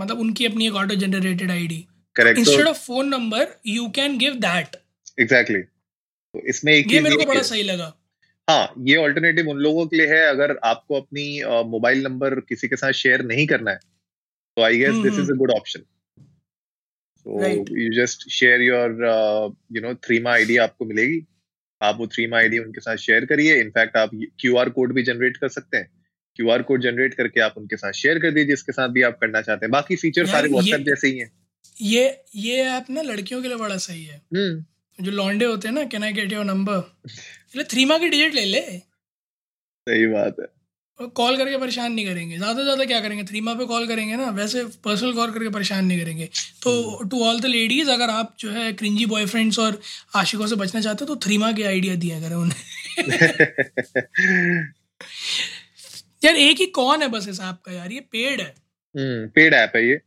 मतलब 0.00 0.20
उनकी 0.20 0.46
अपनी 0.46 0.66
एक 0.66 0.74
auto 0.74 0.94
generated 0.96 1.50
I 1.50 1.66
D 1.66 1.86
instead 2.16 2.66
of 2.66 2.78
phone 2.78 3.08
number 3.08 3.46
you 3.66 3.88
can 3.96 4.18
give 4.18 4.34
that 4.40 4.76
exactly 5.18 5.60
तो 5.60 6.46
इसमें 6.48 6.72
एक 6.72 6.92
ये 6.92 7.00
मेरे 7.00 7.16
को 7.16 7.24
बड़ा 7.24 7.42
सही 7.44 7.62
लगा। 7.62 7.92
हाँ 8.48 8.72
ये 8.86 8.96
ऑल्टरनेटिव 8.98 9.48
उन 9.48 9.58
लोगों 9.58 9.86
के 9.86 9.96
लिए 9.96 10.06
है 10.08 10.20
अगर 10.26 10.56
आपको 10.64 11.00
अपनी 11.00 11.24
मोबाइल 11.70 12.02
नंबर 12.02 12.40
किसी 12.42 12.68
के 12.68 12.76
साथ 12.76 12.92
शेयर 13.00 13.24
नहीं 13.24 13.46
करना 13.46 13.70
है 13.70 13.78
तो 14.56 14.62
I 14.62 14.78
guess 14.78 15.02
this 15.02 15.18
is 15.18 15.30
a 15.32 15.36
good 15.36 15.50
option 15.50 15.84
so 17.26 17.50
you 17.78 17.92
just 17.94 18.28
share 18.30 18.62
your 18.62 18.90
you 19.72 19.82
know 19.82 19.94
Threema 20.20 20.32
ID 20.32 20.56
आपको 20.58 20.84
मिलेगी। 20.84 21.20
आप 21.80 21.96
वो 21.98 22.06
थ्री 22.06 22.26
मा 22.26 22.36
आईडी 22.38 22.58
उनके 22.58 22.80
साथ 22.80 22.96
शेयर 22.98 23.24
करिए। 23.26 23.54
इनफैक्ट 23.60 23.96
आप 23.96 24.10
क्यू 24.40 24.56
आर 24.56 24.68
कोड 24.70 24.92
भी 24.94 25.02
जनरेट 25.02 25.36
कर 25.36 25.48
सकते 25.50 25.76
हैं। 25.76 25.90
क्यू 26.36 26.50
आर 26.50 26.62
कोड 26.62 26.82
जनरेट 26.82 27.14
करके 27.14 27.40
आप 27.40 27.54
उनके 27.58 27.76
साथ 27.76 27.92
शेयर 27.92 28.18
कर 28.18 28.30
दीजिए 28.30 28.46
जिसके 28.46 28.72
साथ 28.72 28.88
भी 28.88 29.02
आप 29.02 29.18
करना 29.20 29.40
चाहते 29.42 29.66
हैं। 29.66 29.70
बाकी 29.70 29.96
फीचर 29.96 30.26
सारे 30.26 30.48
व्हाट्सएप 30.48 30.80
जैसे 30.86 31.08
ही 31.08 31.18
हैं। 31.18 31.30
ये 31.82 32.04
ये 32.36 32.62
ऐप 32.66 32.90
ना 32.90 33.02
लड़कियों 33.02 33.42
के 33.42 33.48
लिए 33.48 33.56
बड़ा 33.56 33.76
सही 33.78 34.04
है। 34.04 34.16
हम्म। 34.34 34.64
जो 34.98 35.10
लॉन्डे 35.10 35.44
होते 35.44 35.68
हैं 35.68 35.74
ना 35.74 35.84
can 35.84 36.04
I 36.04 36.12
get 36.12 36.32
your 36.32 36.44
number 36.44 36.96
इसलिए 37.06 37.64
थ्रीमा 37.64 37.98
की 37.98 38.08
डिजिट 38.08 38.34
ले 38.34 38.44
ले। 38.44 38.60
सही 38.60 40.06
बात 40.06 40.36
है। 40.40 40.46
कॉल 41.16 41.36
करके 41.36 41.58
परेशान 41.58 41.92
नहीं 41.92 42.06
करेंगे। 42.06 42.36
ज़्यादा 42.36 42.54
से 42.54 42.64
ज़्यादा 42.64 42.84
क्या 42.84 43.00
करेंगे? 43.00 43.22
थ्री 43.22 43.30
थ्रीमा 43.30 43.54
पे 43.54 43.64
कॉल 43.64 43.86
करेंगे 43.86 44.16
ना 44.16 44.30
वैसे 44.30 44.64
पर्सनल 44.84 45.12
कॉल 45.12 45.30
करके 45.30 45.48
परेशान 45.48 45.86
नहीं 45.86 46.00
करेंगे। 46.00 46.28
तो 46.62 47.04
टू 47.04 47.24
ऑल 47.24 47.40
द 47.40 47.46
लेडीज़ 47.46 47.90
अगर 47.90 48.10
आप 48.10 48.36
जो 48.40 48.50
है 48.50 48.72
क्रिंजी 48.72 49.06
बॉयफ्रेंड्स 49.06 49.58
और 49.58 49.80
आशिकों 50.14 50.46
से 50.46 50.56
बचना 50.56 50.80
चाहते 50.80 51.04
हो 51.04 51.06
तो 51.06 51.16
थ्री 51.16 51.28
थ्रीमा 51.28 51.52
के 51.52 51.62
आइडिया 51.62 51.94
दिया 51.94 52.20
करें 52.20 52.36
उन्हें। 52.36 52.58
यार 56.24 56.36
एक 56.36 56.60
ही 56.60 56.66
कौन 56.66 57.02
है 57.02 57.08
बस 57.08 57.28
इस 57.28 57.40
ऐप 57.40 57.58
का 57.64 57.72
यार? 57.72 57.92
ये 57.92 58.00
पेड 58.00 58.40
है। 58.40 58.54
हम्म 58.94 59.28
पेड 59.28 59.54
ऐप 59.54 59.72
है 59.76 59.88
ये। 59.88 60.00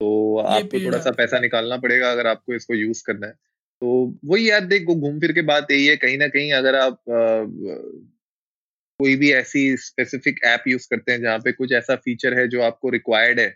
तो 0.00 0.38
आपको 0.38 0.84
थोड़ा 0.84 0.98
सा 0.98 1.10
पैसा 1.10 1.38
निकालना 1.38 1.76
पड़ेगा 1.76 2.10
अगर 2.10 2.26
आपको 2.26 2.54
इसको 2.54 2.74
यूज़ 2.74 3.02
करना 3.06 3.26
है। 3.26 3.32
तो 3.82 4.18
वही 4.24 4.50
यार 4.50 4.64
देखो 4.66 4.94
घूम 4.94 5.20
फिर 5.20 5.32
के 5.32 5.42
बात 5.42 5.70
यही 5.70 5.86
है 5.86 5.96
कहीं 5.96 6.18
ना 6.18 6.28
कहीं 6.28 6.52
अगर 6.52 6.74
आप 6.74 6.92
आ, 6.92 7.44
कोई 9.00 9.16
भी 9.16 9.32
ऐसी 9.32 9.76
स्पेसिफिक 9.76 10.40
ऐप 10.44 10.64
यूज़ 10.68 10.86
करते 10.90 11.12
हैं 11.12 11.20
जहाँ 11.20 11.38
पे 11.38 11.52
कुछ 11.52 11.72
ऐसा 11.72 11.96
फीचर 11.96 12.38
है 12.38 12.48
जो 12.48 12.62
आपको 12.62 12.90
रिक्वायर्ड 12.90 13.40
है 13.40 13.54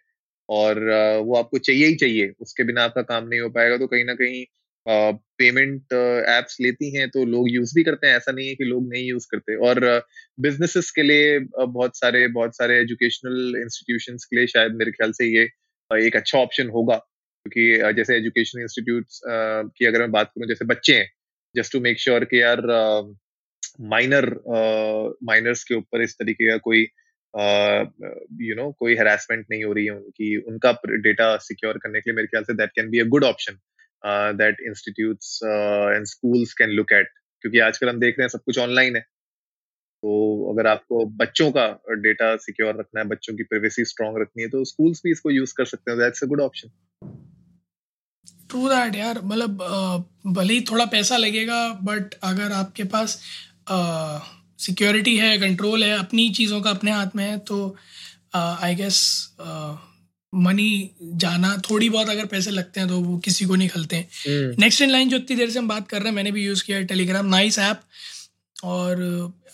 और 0.48 0.90
आ, 0.90 1.16
वो 1.16 1.36
आपको 1.36 1.58
चाहिए 1.58 1.86
ही 1.86 1.94
चाहिए 1.94 2.32
उसके 2.40 2.64
बिना 2.64 2.82
आपका 2.84 3.02
काम 3.02 3.28
नहीं 3.28 3.40
हो 3.40 3.48
पाएगा 3.50 3.76
तो 3.76 3.86
कहीं 3.86 4.04
ना 4.04 4.14
कहीं 4.14 4.44
पेमेंट 4.86 5.92
एप्स 6.28 6.56
लेती 6.60 6.90
हैं 6.96 7.08
तो 7.10 7.24
लोग 7.24 7.50
यूज़ 7.50 7.74
भी 7.74 7.82
करते 7.82 8.06
हैं 8.06 8.16
ऐसा 8.16 8.32
नहीं 8.32 8.48
है 8.48 8.54
कि 8.54 8.64
लोग 8.64 8.88
नहीं 8.92 9.04
यूज़ 9.04 9.26
करते 9.30 9.56
और 9.56 9.80
बिजनेसेस 10.40 10.90
के 10.90 11.02
लिए 11.02 11.38
बहुत 11.54 11.98
सारे 11.98 12.28
बहुत 12.28 12.56
सारे 12.56 12.78
एजुकेशनल 12.80 13.56
इंस्टीट्यूशन 13.62 14.16
के 14.16 14.36
लिए 14.36 14.46
शायद 14.46 14.72
मेरे 14.72 14.90
ख्याल 14.90 15.12
से 15.12 15.26
ये 15.36 15.48
एक 15.90 16.16
अच्छा 16.16 16.38
ऑप्शन 16.38 16.68
होगा। 16.68 17.00
क्योंकि 17.46 17.92
जैसे 17.96 18.16
एजुकेशन 18.16 18.60
इंस्टीट्यूट 18.60 19.06
की 19.76 19.86
अगर 19.86 20.00
मैं 20.00 20.10
बात 20.12 20.30
करूँ, 20.34 20.48
जैसे 20.48 20.64
बच्चे 20.64 20.94
हैं 20.94 21.10
जस्ट 21.54 21.72
टू 21.72 21.80
मेक 21.80 21.98
श्योर 22.00 22.24
कि 22.24 22.42
यार 22.42 22.60
माइनर 23.90 24.26
माइनर्स 25.24 25.64
के 25.64 25.74
ऊपर 25.74 26.02
इस 26.02 26.14
तरीके 26.14 26.50
का 26.50 26.56
कोई 26.68 26.80
यू 28.48 28.54
नो 28.56 28.70
कोई 28.78 28.94
हेरासमेंट 28.96 29.46
नहीं 29.50 29.64
हो 29.64 29.72
रही 29.72 29.84
है 29.84 29.92
उनकी, 29.92 30.36
उनका 30.36 30.72
डेटा 30.86 31.36
सिक्योर 31.36 31.78
करने 31.78 32.00
के 32.00 32.10
लिए 32.10 32.16
मेरे 32.16 32.26
ख्याल 32.26 32.44
से 32.44 32.54
that 32.54 32.70
can 32.76 32.90
be 32.90 33.00
a 33.00 33.04
good 33.14 33.24
option 33.24 33.58
that 34.36 34.60
institutes 34.66 35.38
and 35.44 36.04
schools 36.06 36.52
can 36.58 36.70
look 36.70 36.92
at 36.92 37.08
क्योंकि 37.42 37.58
आजकल 37.68 37.88
हम 37.88 38.00
देख 38.00 38.18
रहे 38.18 38.24
हैं 38.24 38.28
सब 38.28 38.42
कुछ 38.46 38.58
ऑनलाइन 38.58 38.96
है। 38.96 39.04
तो 40.02 40.12
अगर 40.52 40.66
आपको 40.66 41.04
बच्चों 41.16 41.50
का 41.52 41.66
डेटा 42.02 42.34
सिक्योर 42.38 42.78
रखना 42.78 43.00
है 43.00 43.06
बच्चों 43.08 43.34
की 43.36 43.42
प्राइवेसी 43.44 43.84
स्ट्रांग 43.84 44.20
रखनी 44.20 44.42
है 44.42 44.48
तो 44.48 44.64
स्कूल्स 44.66 45.02
भी 45.04 45.10
इसको 45.10 45.30
यूज़ 45.30 45.54
कर 45.56 45.64
सकते 45.66 45.90
हैं। 45.90 45.98
That's 46.00 46.24
a 46.24 46.26
good 46.26 46.40
option 46.40 46.70
true 48.50 48.68
that 48.68 48.96
यार। 48.96 49.20
मतलब 49.24 49.58
भले 50.26 50.54
ही 50.54 50.60
थोड़ा 50.70 50.84
पैसा 50.92 51.16
लगेगा 51.16 51.68
बट 51.82 52.14
अगर 52.24 52.52
आपके 52.52 52.84
पास 52.94 53.18
सिक्योरिटी 54.60 55.16
है 55.16 55.36
कंट्रोल 55.38 55.84
है 55.84 55.98
अपनी 55.98 56.28
चीज़ों 56.30 56.60
का 56.60 56.70
अपने 56.70 56.90
हाथ 56.92 57.16
में 57.16 57.24
है 57.24 57.38
तो 57.48 57.58
आई 58.36 58.74
गेस 58.74 58.98
मनी 60.32 60.90
जाना 61.02 61.56
थोड़ी 61.70 61.88
बहुत 61.90 62.08
अगर 62.08 62.26
पैसे 62.26 62.50
लगते 62.50 62.80
हैं 62.80 62.88
तो 62.88 63.00
वो 63.00 63.18
किसी 63.18 63.44
को 63.44 63.54
नहीं 63.54 63.68
खलते 63.68 63.96
हैं। 63.96 64.56
नेक्स्ट 64.58 64.82
इन 64.82 64.90
लाइन 64.90 65.08
जो 65.08 65.16
इतनी 65.16 65.36
देर 65.36 65.50
से 65.50 65.58
हम 65.58 65.68
बात 65.68 65.88
कर 65.88 65.98
रहे 65.98 66.08
हैं 66.08 66.14
मैंने 66.16 66.30
भी 66.32 66.44
यूज़ 66.44 66.64
किया 66.64 66.78
है 66.78 66.84
टेलीग्राम 66.86 67.26
नाइस 67.28 67.58
ऐप 67.58 67.80
और 68.64 69.00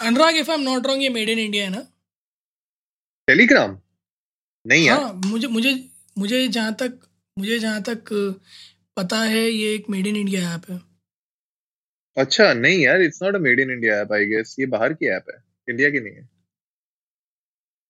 Anurag 0.00 0.36
if 0.36 0.50
I 0.50 0.56
am 0.56 0.62
not 0.62 0.86
wrong 0.86 1.02
ये 1.02 1.08
मेड 1.08 1.28
इन 1.28 1.38
इंडिया 1.38 1.64
है 1.64 1.70
ना? 1.70 1.86
टेलीग्राम 3.28 3.78
नहीं 4.66 4.86
यार। 4.86 5.00
हाँ 5.02 5.12
मुझे 5.26 5.48
मुझे 5.48 5.72
मुझे 6.18 6.46
जहाँ 6.48 6.75
तक 6.75 6.98
मुझे 7.38 7.58
जहाँ 7.58 7.82
तक 7.82 8.12
पता 8.96 9.20
है 9.22 9.42
ये 9.50 9.75
एक 9.75 9.90
मेड 9.90 10.06
इन 10.06 10.16
इंडिया 10.16 10.54
ऐप 10.54 10.70
है। 10.70 10.80
अच्छा 12.16 12.52
नहीं 12.54 12.78
यार 12.80 13.00
it's 13.00 13.22
not 13.22 13.34
a 13.34 13.38
made 13.38 13.60
in 13.60 13.70
India 13.70 14.00
app 14.00 14.12
I 14.12 14.26
guess 14.26 14.56
ये 14.60 14.66
बाहर 14.66 14.92
की 14.92 15.06
ऐप 15.06 15.25
है। 15.30 15.42
इंडिया 15.68 15.90
की 15.90 16.00
नहीं 16.00 16.14
है। 16.14 16.28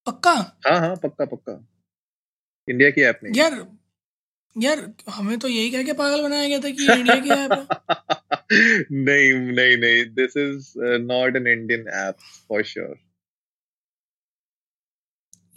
पक्का? 0.07 0.33
हाँ 0.67 0.79
हाँ 0.81 0.97
पक्का 0.97 1.25
पक्का। 1.25 1.67
इंडिया 2.69 2.91
की 2.91 3.03
ऐप 3.03 3.21
नहीं 3.25 3.35
यार 3.35 3.67
यार 4.57 4.93
हमें 5.11 5.39
तो 5.39 5.49
यही 5.49 5.71
कह 5.71 5.83
के 5.83 5.93
पागल 5.93 6.23
बनाया 6.23 6.49
गया 6.49 6.59
था 6.59 6.71
कि 6.71 6.87
इंडिया 6.87 7.21
की 7.21 7.31
ऐप 7.31 7.53
है। 7.53 7.67
नहीं 8.51 9.33
नहीं 9.33 9.77
नहीं 9.77 10.05
this 10.15 10.37
is 10.37 10.73
not 11.05 11.37
an 11.37 11.47
Indian 11.49 11.89
app 11.97 12.17
for 12.49 12.63
sure 12.65 12.95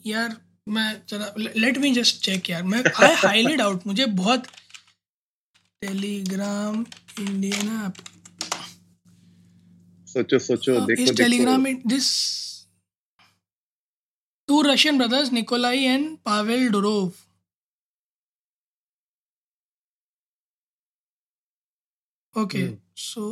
यार 0.05 0.35
मैं 0.67 0.89
चला 1.07 1.33
लेट 1.37 1.77
मी 1.77 1.91
जस्ट 1.93 2.23
चेक 2.23 2.49
यार 2.49 2.63
मैं 2.63 2.83
आई 2.85 3.15
हाईली 3.17 3.55
डाउट 3.55 3.87
मुझे 3.87 4.05
बहुत 4.17 4.47
टेलीग्राम 5.81 6.85
इंडियन 7.19 7.67
ऐप 7.85 8.03
सोचो 10.07 10.39
सोचो 10.39 10.75
uh, 10.75 10.87
देखो 10.87 11.01
इस 11.03 11.17
टेलीग्राम 11.17 11.61
में 11.61 11.81
this 11.87 12.07
two 14.49 14.61
Russian 14.61 14.97
brothers 14.97 15.31
Nikolai 15.33 15.83
and 15.85 16.05
Pavel 16.25 16.69
Durov 16.71 17.11
okay 22.37 22.67
so 22.95 23.25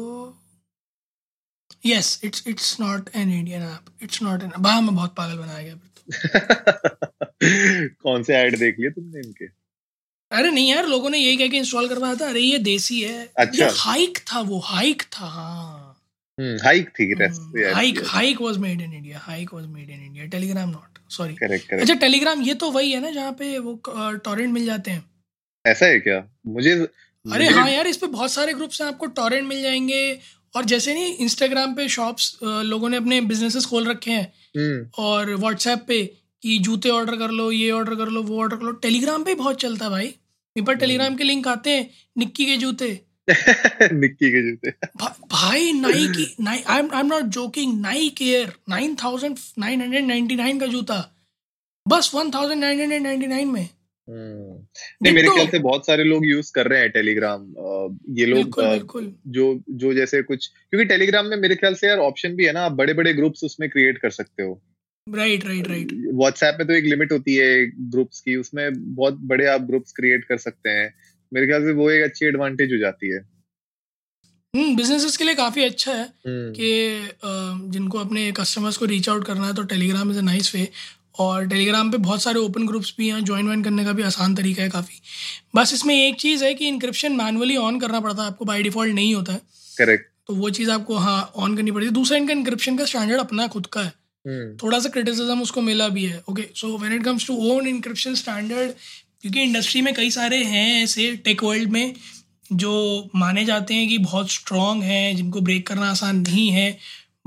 yes 1.85 2.21
it's 2.23 2.43
it's 2.47 2.79
not 2.79 3.09
an 3.15 3.31
Indian 3.31 3.61
app 3.61 3.85
it's 4.03 4.21
not 4.21 4.43
an 4.43 4.51
बाहर 4.59 4.81
में 4.81 4.95
बहुत 4.95 5.15
पागल 5.15 5.37
बनाया 5.37 5.61
गया 5.63 5.75
तो। 5.75 5.85
कौन 8.03 8.23
से 8.23 8.35
ऐड 8.35 8.59
देख 8.59 8.79
लिए 8.79 8.89
तुमने 8.89 9.19
इनके? 9.19 9.45
अरे 10.31 10.51
नहीं 10.51 10.69
यार 10.69 10.87
लोगों 10.87 11.09
ने 11.09 11.17
यही 11.17 11.37
कह 11.37 11.47
के 11.47 11.57
इंस्टॉल 11.57 11.87
करवाया 11.89 12.15
था। 12.15 12.29
अरे 12.29 12.39
ये 12.39 12.57
देसी 12.59 13.01
है। 13.01 13.31
अच्छा। 13.37 13.69
हाइक 13.71 14.17
था 14.17 14.39
वो 14.39 14.59
हाइक 14.59 15.01
था 15.01 15.25
हाँ। 15.25 15.93
हाइक 16.39 16.89
थी 16.89 17.13
Hike 17.73 18.01
Hike 18.05 18.41
was 18.41 18.57
made 18.57 18.81
in 18.81 18.93
India 18.93 19.19
Hike 19.19 19.53
was 19.53 19.65
made 19.65 19.89
in 19.89 20.05
India 20.05 20.25
Telegram 20.25 20.69
not 20.69 21.11
sorry 21.11 21.33
correct 21.33 21.73
अच्छा 21.73 21.93
टेलीग्राम 21.93 22.41
ये 22.41 22.53
तो 22.53 22.71
वही 22.71 22.91
है 22.91 23.01
ना 23.01 23.11
जहाँ 23.11 23.31
पे 23.31 23.57
वो 23.59 23.81
टॉरेंट 24.17 24.53
मिल 24.53 24.65
जाते 24.65 24.91
हैं। 24.91 25.11
ऐसा 25.65 25.85
है 25.85 25.99
क्या? 25.99 26.27
मुझे 26.47 26.87
अरे 27.33 27.47
हाँ 27.49 27.69
यार 27.71 27.87
इस 27.87 27.97
पे 27.97 28.07
बहुत 28.07 28.31
सारे 28.31 28.53
ग्रुप्स 28.53 28.81
हैं 28.81 28.87
आपको 28.87 29.05
टॉरेंट 29.05 29.47
मिल 29.47 29.61
जाएँगे। 29.61 30.19
और 30.55 30.65
जैसे 30.65 30.93
नहीं 30.93 31.17
इंस्टाग्राम 31.17 31.73
पे 31.75 31.89
शॉप्स 31.89 32.39
लोगों 32.43 32.89
ने 32.89 32.97
अपने 32.97 33.21
बिजनेसेस 33.21 33.65
खोल 33.65 33.87
रखे 33.87 34.11
हैं। 34.11 34.33
और 34.97 35.35
व्हाट्सएप 35.35 35.85
पे 35.87 36.13
कि 36.41 36.59
जूते 36.59 36.89
ऑर्डर 36.89 37.15
कर 37.15 37.29
लो 37.29 37.51
ये 37.51 37.71
ऑर्डर 37.71 37.95
कर 37.95 38.07
लो 38.07 38.23
वो 38.23 38.39
ऑर्डर 38.39 38.55
कर 38.55 38.63
लो। 38.63 38.71
टेलीग्राम 38.71 39.23
पे 39.23 39.35
बहुत 39.35 39.59
चलता 39.59 39.85
है 39.85 39.91
भाई। 39.91 40.15
पर 40.67 40.73
टेलीग्राम 40.73 41.15
के 41.15 41.23
लिंक 41.23 41.47
आते 41.47 41.69
हैं 41.69 41.89
निक्की 42.17 42.45
के 42.45 42.57
जूते। 42.57 43.01
निक्की 43.93 44.29
के 44.29 44.51
जूते। 44.51 44.87
भा, 44.97 45.15
भाई 45.31 45.73
नाइकी 45.73 46.35
नाइ 46.41 46.63
I 46.67 46.79
am 46.79 46.89
I 46.93 46.99
am 46.99 47.07
not 47.07 47.23
joking 47.23 47.81
Nike 47.81 48.21
Air 48.21 48.53
9999 48.69 50.59
का 50.59 50.65
जूता। 50.65 51.15
बस 51.87 52.11
1999 52.15 53.45
में। 53.45 53.61
हम्म। 53.61 53.76
नहीं 54.07 55.13
मेरे 55.13 55.27
ख्याल 55.27 55.47
से 55.47 55.59
बहुत 55.59 55.85
सारे 55.85 56.03
लोग 56.03 56.25
यूज़ 56.25 56.51
कर 56.53 56.67
रहे 56.67 56.79
हैं 56.79 56.89
टेलीग्राम 56.91 57.43
ये 58.11 58.25
लोग 58.25 58.37
बिल्कुल, 58.37 58.65
बिल्कुल. 58.67 59.13
जो 59.27 59.59
जो 59.75 59.93
जैसे 59.93 60.21
कुछ 60.23 60.47
क्योंकि 60.47 60.85
टेलीग्राम 60.85 61.25
में 61.25 61.37
मेरे 61.37 61.55
ख्याल 61.55 61.75
से 61.75 61.87
यार 61.87 61.99
ऑप्शन 62.01 62.35
भी 62.35 62.45
है 62.45 62.51
ना 62.53 62.61
आप 62.61 62.71
बड़े 62.73 62.93
बड़े 62.93 63.13
ग्रुप्स 63.13 63.43
उसमें 63.43 63.69
क्रिएट 63.69 63.97
कर 63.97 64.09
सकते 64.11 64.43
हो 64.43 64.61
राइट 65.07 65.45
राइट 65.45 65.67
राइट 65.67 65.91
व्हाट्सएप 66.13 66.55
में 66.59 66.67
तो 66.67 66.73
एक 66.73 66.85
लिमिट 66.85 67.11
होती 67.11 67.35
है 67.35 67.65
ग्रुप्स 67.89 68.19
की 68.21 68.35
उसमें 68.35 68.95
बहुत 68.95 69.19
बड़े 69.25 69.45
आप 69.47 69.61
ग्रुप्स 69.63 69.91
क्रिएट 69.91 70.25
कर 70.25 70.37
सकते 70.39 70.69
हैं 70.69 70.93
मेरे 71.31 71.47
ख्याल 71.47 71.63
से 71.63 71.71
वो 71.73 71.89
एक 71.91 72.03
अच्छी 72.03 72.25
एडवांटेज 72.25 72.73
हो 72.73 72.77
जाती 72.77 73.13
है 73.13 73.19
हम्म 74.53 74.75
बिजनेसेस 74.75 75.17
के 75.17 75.23
लिए 75.23 75.35
काफ़ी 75.35 75.63
अच्छा 75.63 75.93
है 75.93 76.03
हम्म। 76.03 76.51
कि 76.51 77.71
जिनको 77.71 77.97
अपने 77.99 78.31
कस्टमर्स 78.31 78.77
को 78.77 78.85
रीच 78.85 79.09
आउट 79.09 79.25
करना 79.25 79.47
है 79.47 79.53
तो 79.53 79.63
Telegram 79.65 80.11
is 80.11 80.17
a 80.17 80.21
nice 80.21 80.53
way 80.55 80.67
और 81.19 81.47
टेलीग्राम 81.47 81.91
पे 81.91 81.97
बहुत 81.97 82.21
सारे 82.21 82.39
ओपन 82.39 82.65
ग्रुप्स 82.67 82.93
भी 82.97 83.09
हैं 83.09 83.23
ज्वाइन 83.25 83.47
वाइन 83.47 83.63
करने 83.63 83.85
का 83.85 83.91
भी 83.91 84.03
आसान 84.03 84.35
तरीका 84.35 84.63
है 84.63 84.69
काफ़ी। 84.69 85.01
बस 85.55 85.73
इसमें 85.73 85.95
एक 85.95 86.15
चीज़ 86.15 86.43
है 86.45 86.53
कि 86.53 86.67
इंक्रिप्शन 86.67 87.11
मैनुअली 87.11 87.55
ऑन 87.57 87.79
करना 87.79 87.99
पड़ता 87.99 88.21
है 88.21 88.27
आपको 88.27 88.45
बाई 88.45 88.63
डिफ़ॉल्ट 88.63 88.95
नहीं 88.95 89.13
होता 89.15 89.33
है। 89.33 89.41
करेक्ट 89.77 90.11
तो 90.27 90.35
वो 90.35 90.49
चीज़ 90.49 90.71
आपको 90.71 90.95
हाँ 90.95 91.31
ऑन 91.35 91.55
करनी 91.57 91.71
पड़ती 91.71 91.85
है। 91.85 91.93
दूसरा 91.93 92.17
इनका 92.17 92.33
इंक्रिप्शन 92.33 92.77
का 92.77 92.85
स्टैंडर्ड 92.85 93.19
अपना 93.19 93.47
खुद 93.47 93.65
का 93.65 93.81
है। 93.81 93.93
हम्म। 94.25 94.57
थोड़ा 94.57 94.79
सा 94.79 94.89
क्रिटिसिज्म 94.89 95.41
उसको 95.41 95.61
मिला 95.61 95.87
भी 95.89 96.05
है 96.05 96.21
okay 96.29 96.43
so 96.55 96.77
when 96.77 96.93
it 96.93 97.03
comes 97.03 97.27
to 97.27 97.35
own 97.51 97.67
encryption 97.67 98.15
standard 98.15 98.71
क्योंकि 99.21 99.41
इंडस्ट्री 99.41 99.81
में 99.81 99.93
कई 99.93 100.09
सारे 100.11 100.43
हैं 100.43 100.83
ऐसे 100.83 101.11
टेक 101.15 101.43
वर्ल्ड 101.43 101.69
में 101.69 101.93
जो 102.53 103.09
माने 103.15 103.45
जाते 103.45 103.73
हैं 103.73 103.87
कि 103.87 103.97
बहुत 103.97 104.31
स्ट्रॉन्ग 104.31 104.83
हैं 104.83 105.15
जिनको 105.15 105.41
ब्रेक 105.41 105.67
करना 105.67 105.89
आसान 105.91 106.19
नहीं 106.19 106.49
है। 106.49 106.77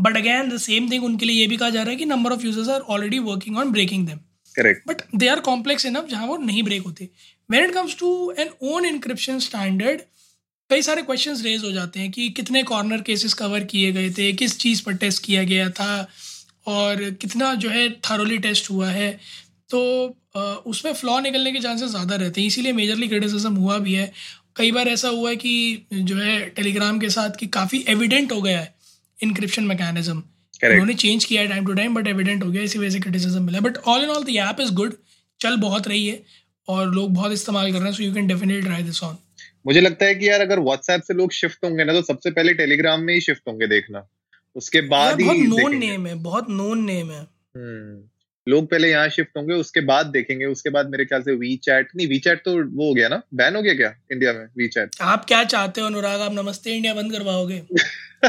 But 0.01 0.17
again 0.17 0.49
the 0.51 0.59
same 0.61 0.91
thing 0.91 1.05
उनके 1.05 1.27
लिए 1.27 1.41
ये 1.41 1.47
भी 1.47 1.57
कहा 1.57 1.71
जा 1.71 1.83
रहा 1.83 1.91
है 1.91 1.97
कि 1.97 2.05
number 2.07 2.33
of 2.33 2.45
users 2.45 2.69
are 2.69 2.81
already 2.81 3.19
working 3.21 3.59
on 3.59 3.73
breaking 3.73 4.07
them 4.07 4.19
correct 4.55 4.89
but 4.89 5.03
they 5.15 5.29
are 5.29 5.41
complex 5.41 5.87
enough 5.87 6.07
जहाँ 6.11 6.27
वो 6.27 6.37
नहीं 6.39 6.63
ब्रेक 6.63 6.83
होते. 6.83 7.09
When 7.51 7.65
it 7.65 7.75
comes 7.75 7.97
to 7.99 8.09
an 8.39 8.49
own 8.65 8.85
encryption 8.87 9.39
standard 9.41 10.01
कई 10.71 10.83
सारे 10.83 11.03
क्वेश्चन 11.03 11.37
रेज 11.43 11.65
हो 11.65 11.71
जाते 11.73 12.01
हैं 12.01 12.11
कि 12.13 12.29
कितने 12.31 12.63
कॉर्नर 12.63 13.01
केसेस 13.03 13.35
कवर 13.35 13.65
किए 13.71 13.93
गए 13.93 14.11
थे 14.19 14.33
किस 14.35 14.59
चीज़ 14.59 14.83
पर 14.85 14.97
टेस्ट 14.97 15.23
किया 15.25 15.43
गया 15.45 15.69
था 15.71 16.09
और 16.67 17.11
कितना 17.21 17.53
जो 17.55 17.71
है 17.71 17.89
थारोली 18.01 18.39
टेस्ट 18.39 18.71
हुआ 18.71 18.91
है। 18.91 19.11
तो 19.71 19.81
उसमें 20.67 20.93
फ्लॉ 20.93 21.19
निकलने 21.21 21.53
के 21.53 21.61
चांसेस 21.61 21.91
ज़्यादा 21.91 22.17
रहते 22.17 22.41
हैं। 22.41 22.49
इसीलिए 22.49 22.73
मेजरली 22.73 23.09
क्रिटिसिज्म 23.09 23.55
हुआ 23.55 23.79
भी 23.79 23.93
है। 23.95 24.13
कई 24.57 24.71
बार 24.73 24.89
ऐसा 24.89 25.09
हुआ 25.09 25.31
है 25.31 25.37
कि 25.37 25.87
जो 25.93 26.17
है 26.17 26.39
टेलीग्राम 26.51 26.99
के 27.01 27.11
साथ 27.11 27.37
कि 27.41 27.47
काफ़ी 27.57 27.85
एविडेंट 27.89 28.33
हो 28.33 28.41
गया 28.43 28.61
है। 28.61 28.75
इनक्रिप्शन 29.22 29.64
मैकेनिज्म 29.64 30.22
उन्होंने 30.64 30.94
चेंज 30.94 31.24
किया 31.24 31.42
है 31.42 31.48
time 31.48 31.66
to 31.66 31.72
time 31.72 31.94
but 31.94 32.06
evident 32.06 32.42
हो 32.44 32.50
गया 32.50 32.62
इसी 32.62 32.78
वजह 32.78 32.90
से 32.90 33.00
क्रिटिसिज्म 33.00 33.42
मिला. 33.42 33.61
But 33.61 33.76
all 33.87 34.02
in 34.02 34.09
all 34.09 34.24
the 34.24 34.37
app 34.40 34.61
is 34.61 34.72
good 34.74 34.94
चल 35.40 35.56
बहुत 35.56 35.88
रही 35.88 36.06
है 36.06 36.22
और 36.68 36.94
लोग 36.94 37.14
बहुत 37.14 37.33
इस्तेमाल 37.33 37.72
कर 37.72 37.78
रहे 37.78 37.88
हैं 37.88 37.92
so 37.92 38.02
you 38.02 38.14
can 38.14 38.26
definitely 38.26 38.62
try 38.62 38.83
this 38.83 39.02
on 39.02 39.16
मुझे 39.66 39.80
लगता 39.80 40.06
है 40.06 40.14
कि 40.14 40.28
यार 40.28 40.40
अगर 40.40 40.61
व्हाट्सएप 40.61 41.02
से 41.02 41.14
लोग 41.14 41.33
शिफ्ट 41.33 41.64
होंगे 41.64 41.85
ना 41.85 41.92
तो 41.92 42.02
सबसे 42.02 42.30
पहले 42.30 42.54
टेलीग्राम 42.54 43.00
में 43.00 43.14
ही 43.14 43.20
शिफ्ट 43.20 43.42
होंगे 43.48 43.66
देखना। 43.66 44.06
उसके 44.56 44.80
बाद 44.80 45.20
ही 45.20 45.26
बहुत 45.26 45.61
नोन 45.61 45.76
नेम 45.76 46.06
है 46.06 46.14
बहुत 46.14 46.50
नोन 46.50 46.85
नेम 46.85 47.11
है। 47.11 47.20
हम्म। 47.56 48.19
लोग 48.48 48.70
पहले 48.70 48.90
यहाँ 48.90 49.09
शिफ्ट 49.09 49.37
होंगे 49.37 49.55
उसके 49.55 49.81
बाद 49.81 50.07
देखेंगे 50.07 50.44
उसके 50.44 50.70
बाद 50.70 50.90
मेरे 50.90 51.05
ख्याल 51.05 51.22
से 51.22 51.35
वी 51.35 51.57
चैट 51.57 51.88
नहीं 51.96 52.07
वी 52.09 52.18
चैट 52.18 52.44
तो 52.44 52.53
वो 52.76 52.88
हो 52.88 52.94
गया 52.94 53.09
ना? 53.09 53.22
बैन 53.35 53.57
हो 53.57 53.62
गया 53.62 53.74
क्या 53.74 53.94
इंडिया 54.12 54.33
में 54.33 54.46
वी 54.57 54.68
चैट 54.68 54.90
आप 55.00 55.24
क्या 55.24 55.44
चाहते 55.44 55.81
हो 55.81 55.87
अनुराग? 55.87 56.20
आप 56.20 56.33
नमस्ते 56.33 56.76
इंडिया 56.76 56.94
बंद 56.94 57.12
करवाओगे। 57.12 57.62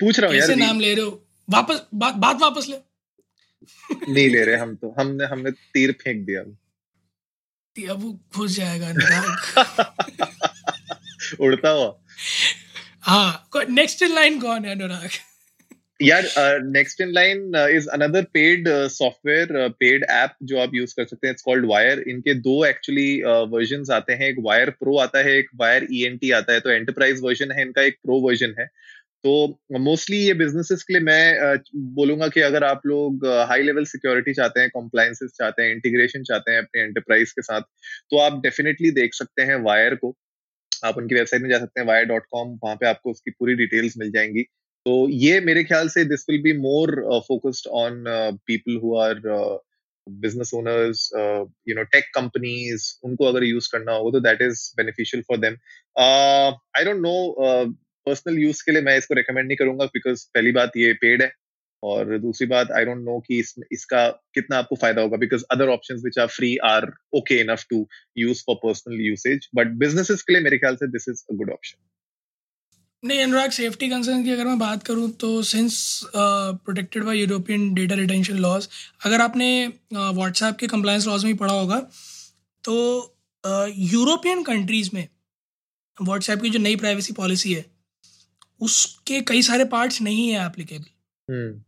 पूछ 0.00 0.20
रहा 0.20 0.30
हूँ 0.30 0.38
यार 0.38 0.56
नाम 0.56 0.80
ले 0.80 0.94
रहे 0.94 1.04
हो? 1.04 1.26
वापस 1.50 1.82
बात 1.94 2.14
बात 2.14 2.36
वापस 2.36 2.66
ले। 2.68 2.76
नहीं 4.12 4.30
ले 4.30 4.44
रहे 4.44 4.56
हम 4.56 4.74
तो 4.76 4.94
हमने 4.98 5.24
हमने 5.24 5.50
तीर 5.50 5.92
फेंक 5.92 6.26
दिया। 6.26 6.40
अब 7.92 8.02
वो 8.02 8.20
घुस 8.36 8.50
जाएगा 8.50 8.88
अनुराग। 8.88 9.26
उड़ता 11.40 11.68
हुआ। 11.68 12.00
हाँ 13.00 13.48
नेक्स्ट 13.70 14.02
इन 14.02 14.14
लाइन 14.14 14.40
कौन 14.40 14.64
है 14.64 14.70
अनुराग? 14.70 15.10
यार 16.02 16.24
next 16.64 17.00
in 17.00 17.10
line 17.12 17.54
is 17.70 17.88
another 17.94 18.22
paid 18.34 18.68
software 18.90 19.68
paid 19.80 20.04
app 20.10 20.34
जो 20.42 20.58
आप 20.60 20.74
यूज़ 20.74 20.94
कर 20.96 21.04
सकते 21.04 21.26
हैं. 21.26 21.32
इट्स 21.34 21.42
कॉल्ड 21.42 21.66
वायर 21.66 22.00
इनके 22.08 22.34
दो 22.46 22.64
एक्चुअली 22.64 23.22
वर्जन 23.22 23.84
uh, 23.84 23.90
आते 23.90 24.12
हैं. 24.12 24.28
एक 24.28 24.36
वायर 24.44 24.70
प्रो 24.70 24.96
आता 24.98 25.18
है 25.18 25.36
एक 25.36 25.48
वायर 25.60 25.86
ई 25.92 26.18
e 26.24 26.32
आता 26.34 26.52
है. 26.52 26.60
तो 26.60 26.70
एंटरप्राइज 26.70 27.20
वर्जन 27.24 27.52
है 27.52 27.62
इनका 27.62 27.82
एक 27.82 27.98
प्रो 28.04 28.18
वर्जन 28.20 28.54
है. 28.58 28.66
तो 29.24 29.60
मोस्टली 29.80 30.16
ये 30.18 30.34
बिजनेसेस 30.34 30.82
के 30.82 30.92
लिए 30.94 31.02
मैं 31.02 31.54
uh, 31.56 31.60
बोलूँगा 31.98 32.28
कि 32.28 32.40
अगर 32.40 32.64
आप 32.64 32.86
लोग 32.86 33.26
हाई 33.48 33.62
लेवल 33.62 33.84
सिक्योरिटी 33.84 34.34
चाहते 34.34 34.60
हैं 34.60 34.70
कॉम्प्लाइंसेस 34.74 35.30
चाहते 35.38 35.62
हैं 35.62 35.74
इंटीग्रेशन 35.74 36.22
चाहते 36.30 36.52
हैं 36.52 36.58
अपने 36.58 36.82
एंटरप्राइज 36.82 37.32
के 37.32 37.42
साथ 37.42 37.60
तो 38.10 38.18
आप 38.18 38.40
डेफिनेटली 38.42 38.90
देख 38.90 39.14
सकते 39.14 39.42
हैं 39.42 39.56
वायर 39.64 39.94
को. 39.94 40.16
आप 40.84 40.96
उनकी 40.98 41.14
वेबसाइट 41.14 41.42
में 41.42 41.48
जा 41.50 41.58
सकते 41.58 41.80
हैं 41.80 41.86
वायर 41.88 42.04
डॉट 42.06 42.24
कॉम 42.30 42.48
वहाँ 42.64 42.76
पे 42.76 42.86
आपको 42.86 43.10
उसकी 43.10 43.30
पूरी 43.30 43.54
डिटेल्स 43.56 43.96
मिल 43.98 44.10
जाएँगी. 44.12 44.44
तो 44.86 45.08
ये 45.10 45.40
मेरे 45.40 45.62
ख्याल 45.64 45.88
से 45.88 46.04
this 46.04 46.24
will 46.30 46.42
be 46.42 46.52
more 46.58 46.94
focused 47.26 47.68
on 47.80 48.04
people 48.46 48.78
who 48.82 48.96
are 48.98 49.20
business 50.06 50.50
owners 50.54 51.08
you 51.68 51.74
know 51.74 51.82
tech 51.92 52.10
companies 52.14 52.86
उनको 53.04 53.24
अगर 53.24 53.44
यूज़ 53.44 53.68
करना 53.72 53.92
हो 53.96 54.10
तो 54.10 54.20
that 54.20 54.42
is 54.42 54.64
beneficial 54.76 55.22
for 55.28 55.38
them 55.38 55.56
I 55.98 56.84
don't 56.84 57.00
know 57.00 57.14
personal 58.06 58.38
use 58.38 58.62
के 58.66 58.72
लिए 58.72 58.82
मैं 58.82 58.96
इसको 58.98 59.14
रिकमेंड 59.14 59.46
नहीं 59.46 59.56
करूँगा 59.56 59.84
बिकॉज़ 59.94 60.26
पहली 60.34 60.52
बात 60.52 60.76
ये 60.76 60.92
पेड 61.00 61.22
है 61.22 61.30
और 61.82 62.18
दूसरी 62.18 62.46
बात 62.46 62.70
आई 62.72 62.84
डोंट 62.84 63.04
नो 63.04 63.18
कि 63.20 63.38
इस, 63.40 63.54
इसका 63.72 64.08
कितना 64.34 64.58
आपको 64.58 64.76
फ़ायदा 64.76 65.02
होगा 65.02 65.16
because 65.18 65.44
other 65.50 65.68
option 65.68 66.02
which 66.04 66.18
are 66.18 66.26
free 66.32 66.56
are 66.66 66.92
okay 67.16 67.40
enough 67.40 67.64
to 67.70 67.86
use 68.18 68.42
for 68.46 68.56
personal 68.62 69.00
usage 69.00 69.48
but 69.54 69.72
businesses 69.78 70.22
के 70.22 70.32
लिए 70.32 70.42
मेरे 70.42 70.58
ख्याल 70.58 70.76
से 70.76 70.90
this 70.92 71.08
is 71.08 71.24
a 71.30 71.36
good 71.36 71.50
option 71.52 71.78
नहीं 73.04 73.22
अनुराग 73.22 73.50
सेफ्टी 73.50 73.88
कंसर्न 73.88 74.24
की 74.24 74.30
अगर 74.30 74.44
मैं 74.44 74.58
बात 74.58 74.82
करूँ 74.82 75.10
तो 75.10 75.42
since 75.42 76.02
protected 76.16 77.04
by 77.04 77.18
European 77.18 77.74
data 77.74 77.94
retention 77.94 78.36
laws 78.36 78.68
अगर 79.04 79.20
आपने 79.20 79.72
व्हाट्सएप 79.92 80.54
uh, 80.54 80.60
के 80.60 80.66
कंप्लायंस 80.66 81.06
लॉज 81.06 81.24
में 81.24 81.36
पढ़ा 81.36 81.52
होगा 81.52 81.76
तो 82.64 83.02
यूरोपियन 83.76 84.38
uh, 84.38 84.46
कंट्रीज़ 84.46 84.90
में 84.94 85.08
व्हाट्सएप 86.02 86.42
की 86.42 86.50
जो 86.50 86.58
नई 86.58 86.76
प्राइवेसी 86.76 87.12
पॉलिसी 87.12 87.54
है 87.54 87.66
उसके 88.60 89.20
कई 89.20 89.42
सारे 89.42 89.64
पार्ट्स 89.64 90.02
नहीं 90.02 90.28
है 90.28 90.46
एप्लीकेबल 90.46 91.62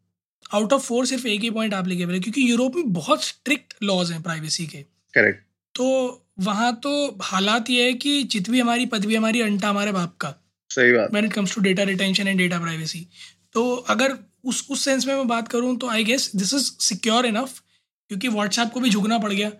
आउट 0.52 0.72
ऑफ़ 0.72 0.82
फोर 0.82 1.06
सिर्फ़ 1.06 1.26
एक 1.26 1.40
ही 1.40 1.50
पॉइंट 1.50 1.74
एप्लीकेबल 1.74 2.12
है 2.12 2.20
क्योंकि 2.20 2.50
यूरोप 2.50 2.74
में 2.74 2.92
बहुत 2.92 3.24
स्ट्रिक्ट 3.24 3.74
लॉज 3.82 4.12
हैं 4.12 4.22
प्राइवेसी 4.22 4.66
के। 4.66 4.78
करेक्ट 5.14 5.44
तो 5.74 5.86
वहाँ 6.38 6.76
तो 6.76 7.18
हालात 7.22 7.70
ये 7.70 7.84
है 7.84 7.94
कि 7.94 8.24
भी 8.24 8.60
हमारी 8.60 8.86
पद 8.86 9.04
भी 9.04 9.14
हमारी 9.14 9.40
अंटा 9.40 9.68
हमारे 9.68 9.92
बाप 9.92 10.16
का 10.16 10.34
सही 10.74 10.92
बात। 10.92 11.10
When 11.12 11.24
it 11.24 11.32
comes 11.32 11.54
to 11.54 11.60
data 11.62 11.82
retention 11.84 12.28
and 12.28 12.38
data 12.38 12.58
privacy 12.60 13.06
तो 13.54 13.74
अगर 13.88 14.16
उस 14.44 14.66
उस 14.70 14.84
सेंस 14.84 15.06
में 15.06 15.14
मैं 15.14 15.26
बात 15.28 15.48
करूँ 15.48 15.76
तो 15.78 15.88
I 15.88 16.04
guess 16.04 16.30
this 16.36 16.54
is 16.54 16.70
secure 16.84 17.26
enough 17.26 17.60
क्योंकि 18.10 18.28
व्हाट्सएप 18.28 18.72
को 18.72 18.80
भी 18.80 18.90
झुकना 18.90 19.18
पड़ 19.18 19.32
गया। 19.32 19.50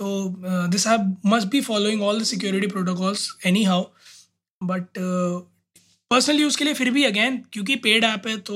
तो 0.00 0.68
this 0.72 0.86
have 0.86 1.14
must 1.26 1.48
be 1.48 1.60
following 1.60 2.02
all 2.02 2.20
the 2.20 2.24
security 2.24 2.66
protocols 2.66 3.28
anyhow 3.64 3.82
but 4.60 4.98
personal 6.10 6.40
use 6.40 6.58
के 6.58 6.64
लिए 6.64 6.74
फिर 6.74 6.90
भी 6.90 7.04
अगेन 7.04 7.36
क्योंकि 7.52 7.76
पेड 7.86 8.04
ऐप 8.04 8.26
है 8.26 8.36
तो 8.40 8.54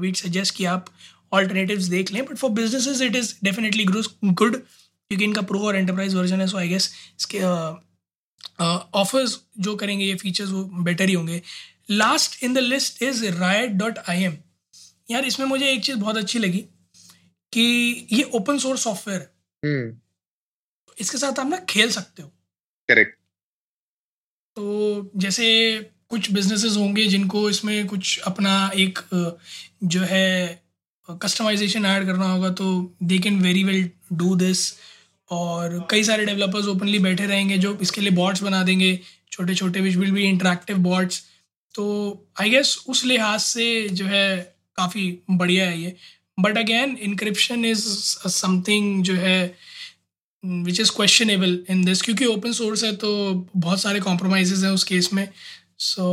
वीट 0.00 0.16
uh, 0.16 0.22
सजेस्ट 0.22 0.54
कि 0.56 0.64
आप 0.64 0.86
ऑल्टरनेटिव्स 1.32 1.84
देख 1.88 2.12
लें 2.12 2.24
but 2.24 2.36
for 2.36 2.50
businesses 2.50 3.00
it 3.02 3.16
is 3.16 3.34
definitely 3.44 3.84
good 3.84 4.56
क्योंकि 4.56 5.24
इनका 5.24 5.42
प्रो 5.42 5.60
और 5.60 5.76
एंटरप्राइज 5.76 6.14
वर्जन 6.14 6.40
है 6.40 6.46
सो 6.46 6.58
आई 6.58 6.68
गेस 6.68 6.90
इसके 7.20 7.38
ऑफर्स 8.60 9.34
uh, 9.34 9.40
जो 9.58 9.74
करेंगे 9.76 10.04
ये 10.04 10.14
फीचर्स 10.14 10.50
वो 10.50 10.64
बेटर 10.84 11.08
ही 11.08 11.14
होंगे। 11.14 11.42
Last 11.90 12.42
in 12.44 12.54
the 12.54 12.58
list 12.58 13.02
is 13.02 13.24
Riot 13.26 13.70
dot 13.70 13.98
I 14.08 14.22
M 14.22 14.36
यार 15.10 15.24
इसमें 15.24 15.46
मुझे 15.46 15.72
एक 15.72 15.84
चीज़ 15.84 15.96
बहुत 15.96 16.16
अच्छी 16.16 16.38
लगी 16.38 16.64
कि 17.52 17.62
ये 18.12 18.22
ओपन 18.34 18.58
सोर्स 18.58 18.82
सॉफ्टवेयर 18.84 19.20
है। 19.20 20.00
इसके 21.00 21.18
साथ 21.18 21.38
आप 21.38 21.46
ना 21.46 21.56
खेल 21.68 21.90
सकते 21.90 22.22
हो। 22.22 22.28
करेक्ट 22.88 23.18
तो 24.56 25.10
जैसे 25.16 25.46
कुछ 26.08 26.30
बिजनेसेस 26.32 26.76
होंगे 26.76 27.06
जिनको 27.06 27.48
इसमें 27.50 27.86
कुछ 27.86 28.18
अपना 28.20 28.54
एक 28.76 28.98
जो 29.84 30.00
है 30.00 30.62
कस्टमाइजेशन 31.08 31.86
ऐड 31.86 32.06
करना 32.06 32.30
होगा 32.32 32.50
तो 32.50 32.96
they 33.02 33.18
can 33.18 33.40
very 33.42 33.64
well 33.64 33.90
do 34.12 34.34
this 34.36 34.72
और 35.30 35.86
कई 35.90 36.02
सारे 36.04 36.24
डेवलपर्स 36.26 36.66
ओपनली 36.66 36.98
बैठे 36.98 37.26
रहेंगे 37.26 37.58
जो 37.58 37.76
इसके 37.82 38.00
लिए 38.00 38.10
बॉट्स 38.10 38.42
बना 38.42 38.62
देंगे 38.62 38.98
छोटे 39.32 39.54
छोटे 39.54 39.80
which 39.80 39.96
will 39.96 40.10
be 40.12 40.22
interactive 40.28 40.78
bots 40.78 41.22
तो 41.74 41.86
आई 42.40 42.50
गेस 42.50 42.76
उस 42.88 43.04
लिहाज 43.04 43.40
से 43.40 43.88
जो 43.88 44.06
है 44.06 44.38
काफ़ी 44.76 45.18
बढ़िया 45.30 45.68
है 45.68 45.80
ये। 45.80 45.94
But 46.40 46.58
again 46.58 46.96
encryption 47.02 47.64
is 47.64 47.84
something 48.30 49.02
जो 49.04 49.14
है 49.14 49.54
which 50.44 50.80
is 50.80 50.90
questionable 50.96 51.58
in 51.70 51.84
this 51.84 52.02
क्योंकि 52.02 52.24
ओपन 52.24 52.52
सोर्स 52.52 52.84
है 52.84 52.94
तो 52.96 53.10
बहुत 53.56 53.80
सारे 53.80 54.00
कॉम्प्रोमाइज़ 54.00 54.64
हैं 54.64 54.72
उस 54.72 54.84
केस 54.84 55.12
में। 55.12 55.28
सो 55.78 56.04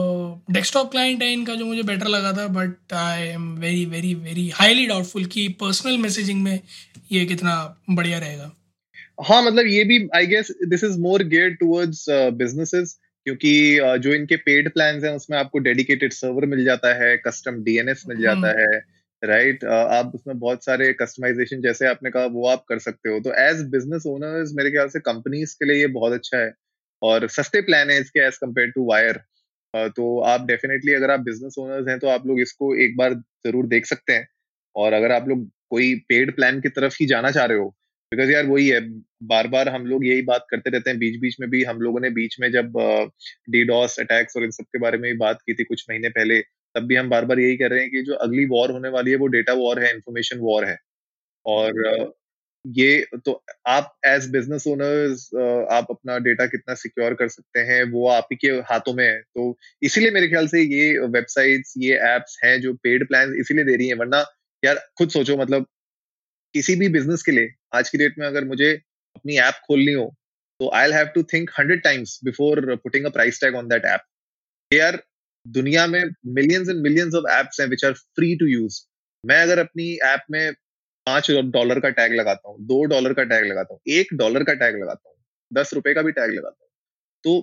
डेस्कटॉप 0.51 0.91
क्लाइंट 0.91 1.23
है 1.23 1.31
इनका 1.33 1.55
जो 1.55 1.65
मुझे 1.65 1.83
बेटर 1.83 2.07
लगा 2.07 2.33
था 2.33 2.47
but 2.47 2.93
I 2.93 3.23
am 3.23 3.49
very 3.59 3.85
very 3.85 4.13
very 4.15 4.49
highly 4.55 4.85
doubtful 4.85 5.25
कि 5.25 5.47
पर्सनल 5.61 5.97
मैसेजिंग 5.97 6.41
में 6.43 6.59
ये 7.11 7.25
कितना 7.25 7.55
बढ़िया 7.89 8.19
रहेगा। 8.19 8.51
हाँ 9.19 9.41
मतलब 9.43 9.65
ये 9.67 9.83
भी 9.83 10.07
I 10.15 10.25
guess 10.27 10.51
this 10.67 10.83
is 10.83 10.99
more 10.99 11.23
gear 11.25 11.53
towards 11.55 12.05
businesses 12.09 12.97
क्योंकि 13.25 13.79
uh, 13.79 13.97
जो 13.97 14.13
इनके 14.13 14.35
पेड 14.39 14.71
प्लान्स 14.73 15.03
हैं 15.03 15.11
उसमें 15.13 15.37
आपको 15.37 15.59
डेडिकेटेड 15.59 16.13
सर्वर 16.13 16.45
मिल 16.45 16.63
जाता 16.65 16.93
है 16.95 17.15
कस्टम 17.17 17.63
डीएनएस 17.63 18.03
मिल 18.07 18.21
जाता 18.21 18.49
हम्म। 18.49 18.59
है 18.59 18.77
राइट 19.23 19.55
right? 19.55 19.63
uh, 19.65 19.93
आप 19.93 20.11
उसमें 20.15 20.37
बहुत 20.39 20.65
सारे 20.65 20.91
कस्टमाइजेशन 20.93 21.61
जैसे 21.61 21.87
आपने 21.87 22.11
कहा 22.11 22.25
वो 22.31 22.47
आप 22.47 22.63
कर 22.69 22.79
सकते 22.79 23.09
हो 23.09 23.19
तो 23.19 23.33
एज 23.39 23.63
बिज़नेस 23.69 24.03
ओनर्स 24.07 24.53
मेरे 24.55 24.71
ख्याल 24.71 24.89
से 24.89 24.99
कंपनीज़ 25.01 25.55
के 25.55 25.65
लिए 25.65 25.79
ये 25.79 25.87
बहुत 25.93 26.13
अच्छा 26.13 26.37
है 26.37 26.53
और 27.01 27.27
सस्ते 27.29 27.61
प्लान 27.61 27.89
है 27.89 27.99
इसके 28.01 28.25
एज 28.27 28.37
कंपेयर 28.37 28.71
टू 28.71 28.85
वायर 28.85 29.21
तो 29.91 30.19
आप 30.27 30.45
डेफिनेटली 30.45 30.93
अगर 30.93 31.11
आप 31.11 31.19
बिज़नेस 31.21 31.55
ओनर्स 31.59 31.87
हैं 31.87 31.97
तो 31.99 32.07
आप 32.09 32.27
लोग 32.27 32.39
इसको 32.41 32.75
एक 32.85 32.95
बार 32.97 33.13
ज़रूर 33.45 33.67
देख 33.67 33.85
सकते 33.85 34.13
हैं 34.13 34.27
और 34.75 34.93
अगर 34.93 35.11
आप 35.11 35.27
लोग 35.27 35.47
कोई 35.69 35.93
पेड 36.09 36.35
प्लान 36.35 36.61
की 36.61 36.69
तरफ़ 36.71 36.95
ही 36.99 37.05
जाना 37.07 37.31
चाह 37.31 37.45
रहे 37.45 37.57
हो 37.57 37.75
बिकॉज़ 38.11 38.31
यार 38.31 38.45
वही 38.45 38.67
है 38.67 38.79
बार 39.23 39.47
बार 39.47 39.69
हम 39.69 39.85
लोग 39.85 40.05
यही 40.05 40.21
बात 40.21 40.45
करते 40.49 40.69
रहते 40.69 40.89
हैं 40.89 40.99
बीच 40.99 41.19
बीच 41.21 41.35
में 41.39 41.49
भी 41.49 41.63
हम 41.63 41.79
लोगों 41.81 41.99
ने 41.99 42.09
बीच 42.09 42.35
में 42.39 42.51
जब 42.51 42.73
डीडॉस 43.49 43.99
अटैक्स 43.99 44.37
और 44.37 44.43
इन 44.43 44.51
सब 44.51 44.63
के 44.65 44.79
बारे 44.79 44.97
में 44.97 45.11
भी 45.11 45.17
बात 45.17 45.41
की 45.41 45.53
थी 45.53 45.63
कुछ 45.63 45.85
महीने 45.89 46.09
पहले, 46.09 46.39
तब 46.75 46.83
भी 46.83 46.95
हम 46.95 47.09
बार 47.09 47.25
बार 47.25 47.39
यही 47.39 47.57
कर 47.57 47.69
रहे 47.71 47.81
हैं 47.81 47.89
कि 47.91 48.01
जो 48.03 48.13
अगली 48.17 48.45
वॉर 48.45 48.71
होने 48.71 48.89
वाली 48.89 49.11
है, 49.11 49.17
वो 49.17 49.27
डेटा 49.27 49.53
वॉर 49.55 49.83
है 49.83 49.93
इन्फॉर्मेशन 49.93 50.39
वॉर 50.39 50.65
है। 50.65 50.77
और 51.45 52.13
ये 52.65 53.05
तो 53.25 53.41
आप 53.67 53.93
एज 54.05 54.29
बिज़नेस 54.31 54.63
ओनर्स 54.67 55.29
आप 55.71 55.87
अपना 55.89 56.17
डेटा 56.19 56.45
कितना 56.47 56.73
सिक्योर 56.75 57.13
कर 57.13 57.27
सकते 57.29 57.59
हैं, 57.61 57.83
वो 57.85 58.07
आप 58.09 58.27
ही 58.31 58.37
के 58.37 58.51
हाथों 58.71 58.93
में 58.93 59.05
है। 59.05 59.19
तो 59.21 59.57
इसीलिए 59.81 60.11
मेरे 60.11 60.27
ख्याल 60.29 60.47
से 60.47 60.61
ये 60.63 60.97
वेबसाइट्स 61.07 61.73
ये 61.77 61.95
एप्स 62.07 62.39
हैं 62.43 62.59
जो 62.61 62.73
पेड 62.83 63.07
प्लान 63.07 63.35
इसीलिए 63.39 63.65
दे 63.65 63.75
रही 63.75 63.87
हैं, 63.87 63.95
वरना 63.95 64.25
यार 64.63 64.75
खुद 64.97 65.09
सोचो 65.09 65.37
मतलब 65.37 65.67
किसी 66.55 66.75
भी 66.75 66.89
बिज़नेस 66.89 67.23
के 67.23 67.31
लिए 67.31 67.49
आज 67.75 67.89
की 67.89 67.97
डेट 67.97 68.19
में 68.19 68.27
अगर 68.27 68.45
मुझे 68.45 68.71
अपनी 69.15 69.37
ऐप 69.39 69.59
खोलनी 69.67 69.93
हो 69.93 70.05
तो 70.59 70.69
I 70.75 70.91
have 70.91 71.07
to 71.15 71.23
think 71.23 71.49
hundred 71.59 71.83
times 71.83 72.19
before 72.23 72.75
putting 72.75 73.05
a 73.05 73.09
price 73.09 73.41
tag 73.41 73.55
on 73.55 73.67
that 73.67 73.85
app 73.85 74.05
यार 74.71 75.01
दुनिया 75.45 75.85
में 75.87 76.03
millions 76.35 76.69
and 76.69 76.81
millions 76.81 77.13
of 77.15 77.31
apps 77.31 77.59
हैं 77.61 77.67
which 77.67 77.85
are 77.85 77.93
free 77.93 78.35
to 78.35 78.45
use 78.45 78.79
मैं 79.23 79.41
अगर 79.41 79.59
अपनी 79.59 79.93
ऐप 80.05 80.23
में 80.31 80.53
पाँच 81.07 81.31
डॉलर 81.51 81.79
का 81.79 81.89
टैग 81.89 82.13
लगाता 82.13 82.49
हूँ 82.49 82.65
दो 82.67 82.83
डॉलर 82.85 83.13
का 83.13 83.23
टैग 83.23 83.45
लगाता 83.45 83.73
हूँ 83.73 83.81
एक 83.93 84.13
डॉलर 84.13 84.43
का 84.43 84.53
टैग 84.53 84.75
लगाता 84.75 85.09
हूँ 85.09 85.15
दस 85.51 85.73
रुपए 85.73 85.93
का 85.93 86.01
भी 86.01 86.11
टैग 86.11 86.31
लगाता 86.31 86.63
हूँ 86.63 86.69
तो 87.23 87.39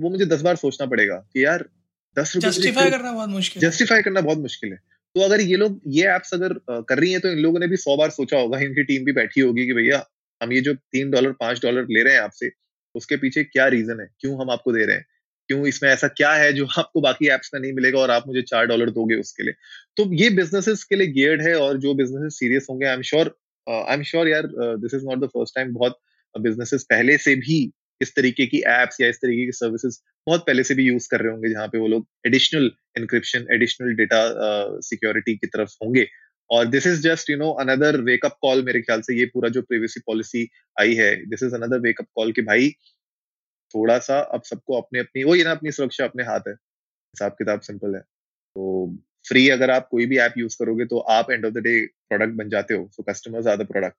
वो 0.00 0.10
मुझे 0.10 0.26
दस 0.26 0.40
बार 0.42 0.56
सोचना 0.56 0.86
पड़ेगा 0.86 1.16
कि 1.32 1.44
यार 1.44 1.68
दस 2.16 2.34
रुपए 2.36 2.48
जस्टिफाई 2.48 2.90
करना 2.90 3.12
बहुत 3.12 3.28
मुश्किल 3.28 3.62
जस्टिफाई 3.62 4.02
करना 4.02 4.20
बहुत 4.20 4.38
मुश्किल 4.38 4.72
है। 4.72 4.78
तो 5.16 5.20
अगर 5.20 5.40
ये 5.40 5.56
लोग, 5.56 5.80
ये 5.86 6.14
एप्स 6.14 6.34
अगर 6.34 6.52
कर 6.88 6.98
रही 6.98 7.10
हैं 7.12 7.20
तो 7.20 7.28
इन 7.28 7.38
लोगों 7.38 7.60
ने 7.60 7.66
भी 7.68 7.76
सौ 7.76 7.96
बार 7.96 8.10
सोचा 8.10 8.38
होगा, 8.38 8.58
इनकी 8.60 8.82
टीम 8.84 9.04
भी 9.04 9.12
बैठी 9.12 9.40
होगी 9.40 9.66
कि 9.66 9.72
भैया, 9.72 10.04
हम 10.40 10.52
ये 10.52 10.60
जो 10.60 10.74
तीन 10.74 11.10
डॉलर 11.10 11.32
पाँच 11.40 11.60
डॉलर 11.62 11.86
ले 11.90 12.02
रहे 12.02 12.14
हैं 12.14 12.20
आपसे, 12.20 12.50
उसके 12.94 13.16
पीछे 13.16 13.44
क्या 13.44 13.66
रीजन 13.68 14.00
है? 14.00 14.06
क्यों 14.20 14.40
हम 14.40 14.50
आपको 14.50 14.72
दे 14.72 14.84
रहे 14.84 14.96
हैं? 14.96 15.04
क्यों 15.48 15.66
इसमें 15.66 15.88
ऐसा 15.90 16.08
क्या 16.08 16.32
है 16.32 16.52
जो 16.52 16.66
आपको 16.78 17.00
बाकी 17.00 17.28
एप्स 17.28 17.50
में 17.54 17.60
नहीं 17.60 17.72
मिलेगा 17.72 17.98
और 17.98 18.10
आप 18.10 18.26
मुझे 18.26 18.42
चार 18.42 18.66
डॉलर 18.66 18.90
दोगे 18.90 19.16
उसके 19.16 19.42
लिए? 19.42 19.54
तो 19.96 20.12
ये 20.14 20.30
बिजनेसेस 20.30 20.84
के 20.84 20.96
लिए 20.96 21.06
गियर्ड 21.12 21.42
है 21.42 21.54
और 21.54 21.78
जो 21.78 21.94
बिजनेसेस 21.94 22.38
सीरियस 22.38 22.66
होंगे 22.70 22.86
I 22.86 22.94
am 22.94 23.02
sure 23.02 23.34
I 23.66 23.94
am 23.94 24.02
sure 24.02 24.28
यार 24.28 24.46
this 24.78 24.94
is 24.94 25.04
not 25.04 25.18
the 25.18 25.26
first 25.28 25.54
time 25.54 25.72
बहुत 25.72 25.98
बिजनेसेस 26.34 26.82
पहले 26.90 27.16
से 27.18 27.34
भी 27.36 27.58
इस 28.00 28.14
तरीके 28.16 28.46
की 28.46 28.58
एप्स 28.68 29.00
या 29.00 29.08
इस 29.08 29.16
तरीके 29.22 29.44
की 29.46 29.52
सर्विसेज़ 29.52 29.98
बहुत 30.26 30.44
पहले 30.46 30.62
से 30.64 30.74
भी 30.74 30.84
यूज़ 30.84 31.08
कर 31.10 31.20
रहे 31.20 31.32
होंगे, 31.32 31.50
जहाँ 31.50 31.66
पे 31.68 31.78
वो 31.78 31.88
लोग 31.88 32.06
additional 32.26 32.70
encryption 32.98 33.46
additional 33.54 33.94
data 33.96 34.20
security 34.82 35.36
की 35.36 35.46
तरफ़ 35.48 35.76
होंगे। 35.84 36.06
और 36.50 36.66
this 36.68 36.86
is 36.86 37.02
just 37.02 37.30
you 37.30 37.36
know 37.38 37.50
another 37.60 38.00
wake up 38.02 38.36
call 38.42 38.62
मेरे 38.64 38.80
ख्याल 38.82 39.00
से 39.02 39.18
ये 39.18 39.26
पूरा 39.34 39.48
जो 39.48 39.62
प्रीवियसली 39.62 40.02
पॉलिसी 40.06 40.48
आई 40.76 40.94
है 40.94 41.14
this 41.26 41.42
is 41.42 41.54
another 41.54 41.78
wake up 41.80 42.06
call 42.16 42.32
कि 42.32 42.42
भाई 42.42 42.70
थोड़ा 43.74 43.98
सा 44.00 44.18
अब 44.18 44.42
सबको 44.44 44.80
अपने 44.80 45.00
अपनी, 45.00 45.24
वो 45.24 45.34
ये 45.34 45.44
ना 45.44 45.50
अपनी 45.50 45.72
सुरक्षा 45.72 46.04
अपने 46.04 46.24
हाथ 46.24 46.48
है। 46.48 46.52
हिसाब 46.54 47.32
किताब 47.38 47.60
सिंपल 47.62 47.94
है। 47.94 48.00
तो 48.00 48.96
फ्री 49.26 49.48
अगर 49.50 49.70
आप 49.70 49.88
कोई 49.90 50.06
भी 50.06 50.18
ऐप 50.18 50.34
यूज़ 50.38 50.56
करोगे 50.58 50.84
तो 50.86 50.98
आप 51.10 51.30
end 51.30 51.46
of 51.46 51.52
the 51.54 51.58
day 51.64 51.78
product 52.08 52.34
बन 52.36 52.48
जाते 52.50 52.74
हो। 52.74 52.88
So 52.92 53.02
customers 53.02 53.46
are 53.46 53.56
the 53.56 53.66
product 53.66 53.96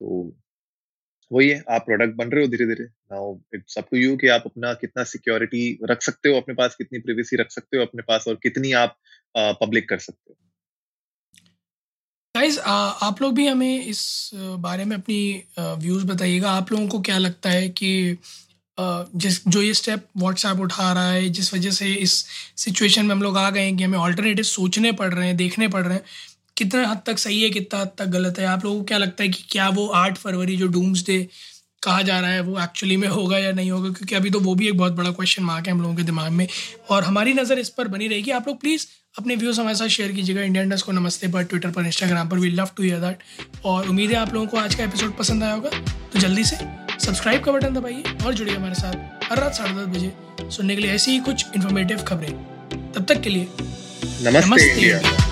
तो 0.00 0.22
वही 1.30 1.48
है, 1.48 1.62
आप 1.70 1.82
प्रोडक्ट 1.82 2.14
बन 2.16 2.28
रहे 2.28 2.44
हो 2.44 2.50
धीरे 2.50 2.66
धीरे 2.66 2.84
now 2.84 3.34
it's 3.54 3.78
up 3.78 3.86
to 3.90 3.96
you 3.96 4.16
कि 4.16 4.28
आप 4.28 4.42
अपना 4.46 4.72
कितना 4.74 5.04
सिक्योरिटी 5.06 5.78
रख 5.90 6.02
सकते 6.02 6.28
हो 6.28 6.36
अपने 6.36 6.54
पास, 6.54 6.74
कितनी 6.74 6.98
प्रिवेसी 7.00 7.36
रख 7.36 7.50
सकते 7.50 7.76
हो 7.76 7.82
अपने 7.82 8.02
पास 8.02 8.28
और 8.28 8.34
कितनी 8.42 8.72
आप 8.74 8.96
पब्लिक 9.36 9.88
कर 9.88 9.98
सकते 10.00 10.30
हो। 10.30 10.36
गाइस 12.34 12.58
आप 12.58 13.20
लोग 13.22 13.34
भी 13.34 13.46
हमें 13.46 13.84
इस 13.84 14.30
बारे 14.34 14.84
में 14.84 14.96
अपनी 14.96 15.42
व्यूज़ 15.58 16.06
बताइएगा। 16.06 16.50
आप 16.50 16.72
लोगों 16.72 16.86
को 16.88 17.00
क्या 17.00 17.18
लगता 17.18 17.50
है 17.50 17.68
कि 17.70 18.16
जिस, 18.78 19.48
जो 19.48 19.62
ये 19.62 19.74
स्टेप 19.74 20.06
व्हाट्सएप 20.16 20.60
उठा 20.60 20.92
रहा 20.92 21.10
है, 21.10 21.28
जिस 21.30 21.52
वजह 21.54 21.70
से 21.70 21.92
इस 21.94 22.12
सिचुएशन 22.58 23.06
में 23.06 23.14
हम 23.14 23.22
लोग 23.22 23.36
आ 23.38 23.48
गए 23.50 23.64
हैं 23.64 23.76
कि 23.76 23.84
हमें 23.84 23.98
ऑल्टरनेटिव 23.98 24.44
सोचने 24.46 24.92
पड़ 24.92 25.12
रहे 25.14 25.26
हैं, 25.26 25.36
देखने 25.36 25.68
पड़ 25.68 25.82
रहे 25.82 25.94
हैं 25.94 26.04
कितना 26.56 26.86
हद 26.88 27.00
तक 27.06 27.18
सही 27.18 27.42
है 27.42 27.50
कितना 27.50 27.80
हद 27.80 27.90
तक 27.98 28.06
गलत 28.08 28.38
है? 28.38 28.46
आप 28.46 28.64
लोगों 28.64 28.78
को 28.78 28.84
क्या 28.84 28.98
लगता 28.98 29.22
है 29.22 29.28
कि 29.28 29.44
क्या 29.50 29.68
वो 29.68 29.86
आठ 29.86 30.18
फरवरी 30.18 30.56
जो 30.56 30.66
डूम्स 30.66 31.04
डे 31.06 31.26
कहा 31.82 32.02
जा 32.02 32.18
रहा 32.20 32.30
है 32.30 32.40
वो 32.40 32.58
एक्चुअली 32.60 32.96
में 32.96 33.06
होगा 33.08 33.38
या 33.38 33.52
नहीं 33.52 33.70
होगा? 33.70 33.88
क्योंकि 33.88 34.14
अभी 34.14 34.30
तो 34.30 34.40
वो 34.40 34.54
भी 34.54 34.68
एक 34.68 34.76
बहुत 34.78 34.92
बड़ा 34.92 35.10
क्वेश्चन 35.10 35.42
मार्क 35.42 35.66
है 35.66 35.72
हम 35.72 35.80
लोगों 35.82 35.94
के 35.94 36.02
दिमाग 36.02 36.32
में। 36.32 36.46
और 36.90 37.04
हमारी 37.04 37.32
नज़र 37.34 37.58
इस 37.58 37.68
पर 37.68 37.88
बनी 37.88 38.08
रहेगी। 38.08 38.30
आप 38.30 38.48
लोग 38.48 38.60
प्लीज़ 38.60 38.86
अपने 39.18 39.36
व्यूज़ 39.36 39.60
हमारे 39.60 39.76
साथ 39.76 39.88
शेयर 39.88 40.12
कीजिएगा। 40.12 40.42
इंडियन 40.42 40.68
डस्ट 40.68 40.86
को 40.86 40.92
नमस्ते 40.92 41.28
पर 41.28 41.42
ट्विटर 41.42 41.70
पर 41.70 41.86
इंस्टाग्राम 41.86 42.28
पर 42.28 42.38
we 42.38 42.50
love 42.50 42.68
to 42.76 42.82
hear 42.82 43.00
that 43.00 43.18
और 43.64 43.88
उम्मीद 43.88 44.10
है 44.10 44.16
आप 44.16 44.34
लोगों 44.34 44.46
को 44.46 44.56
आज 44.56 44.74
का 44.74 44.84
एपिसोड 44.84 45.16
पसंद 45.18 45.44
आया 45.44 45.54
होगा। 45.54 45.70
तो 46.12 46.18
जल्दी 46.18 46.44
से 46.44 46.56
सब्सक्राइब 47.06 47.44
का 47.44 47.52
बटन 47.52 47.74
दबाइए 47.74 48.16
और 48.26 48.34
जुड़िए 48.34 48.56
हमारे 48.56 48.74
साथ। 48.74 49.30
हर 49.30 49.40
रात 49.40 49.54
साढ़े 49.54 49.74
दस 49.74 49.96
बजे 49.96 50.50
सुनने 50.50 50.76
के 50.76 50.82
लिए 50.82 50.92
ऐसी 50.92 51.10
ही 51.10 51.18
कुछ 51.20 51.46
इन्फॉर्मेटिव 51.56 52.02
खबरें। 52.02 52.32
तब 52.92 53.04
तक 53.08 53.20
के 53.20 53.30
लिए 53.30 53.48
नमस्ते, 53.58 54.40
नमस्ते। 54.40 54.70
इंडिया। 54.70 55.31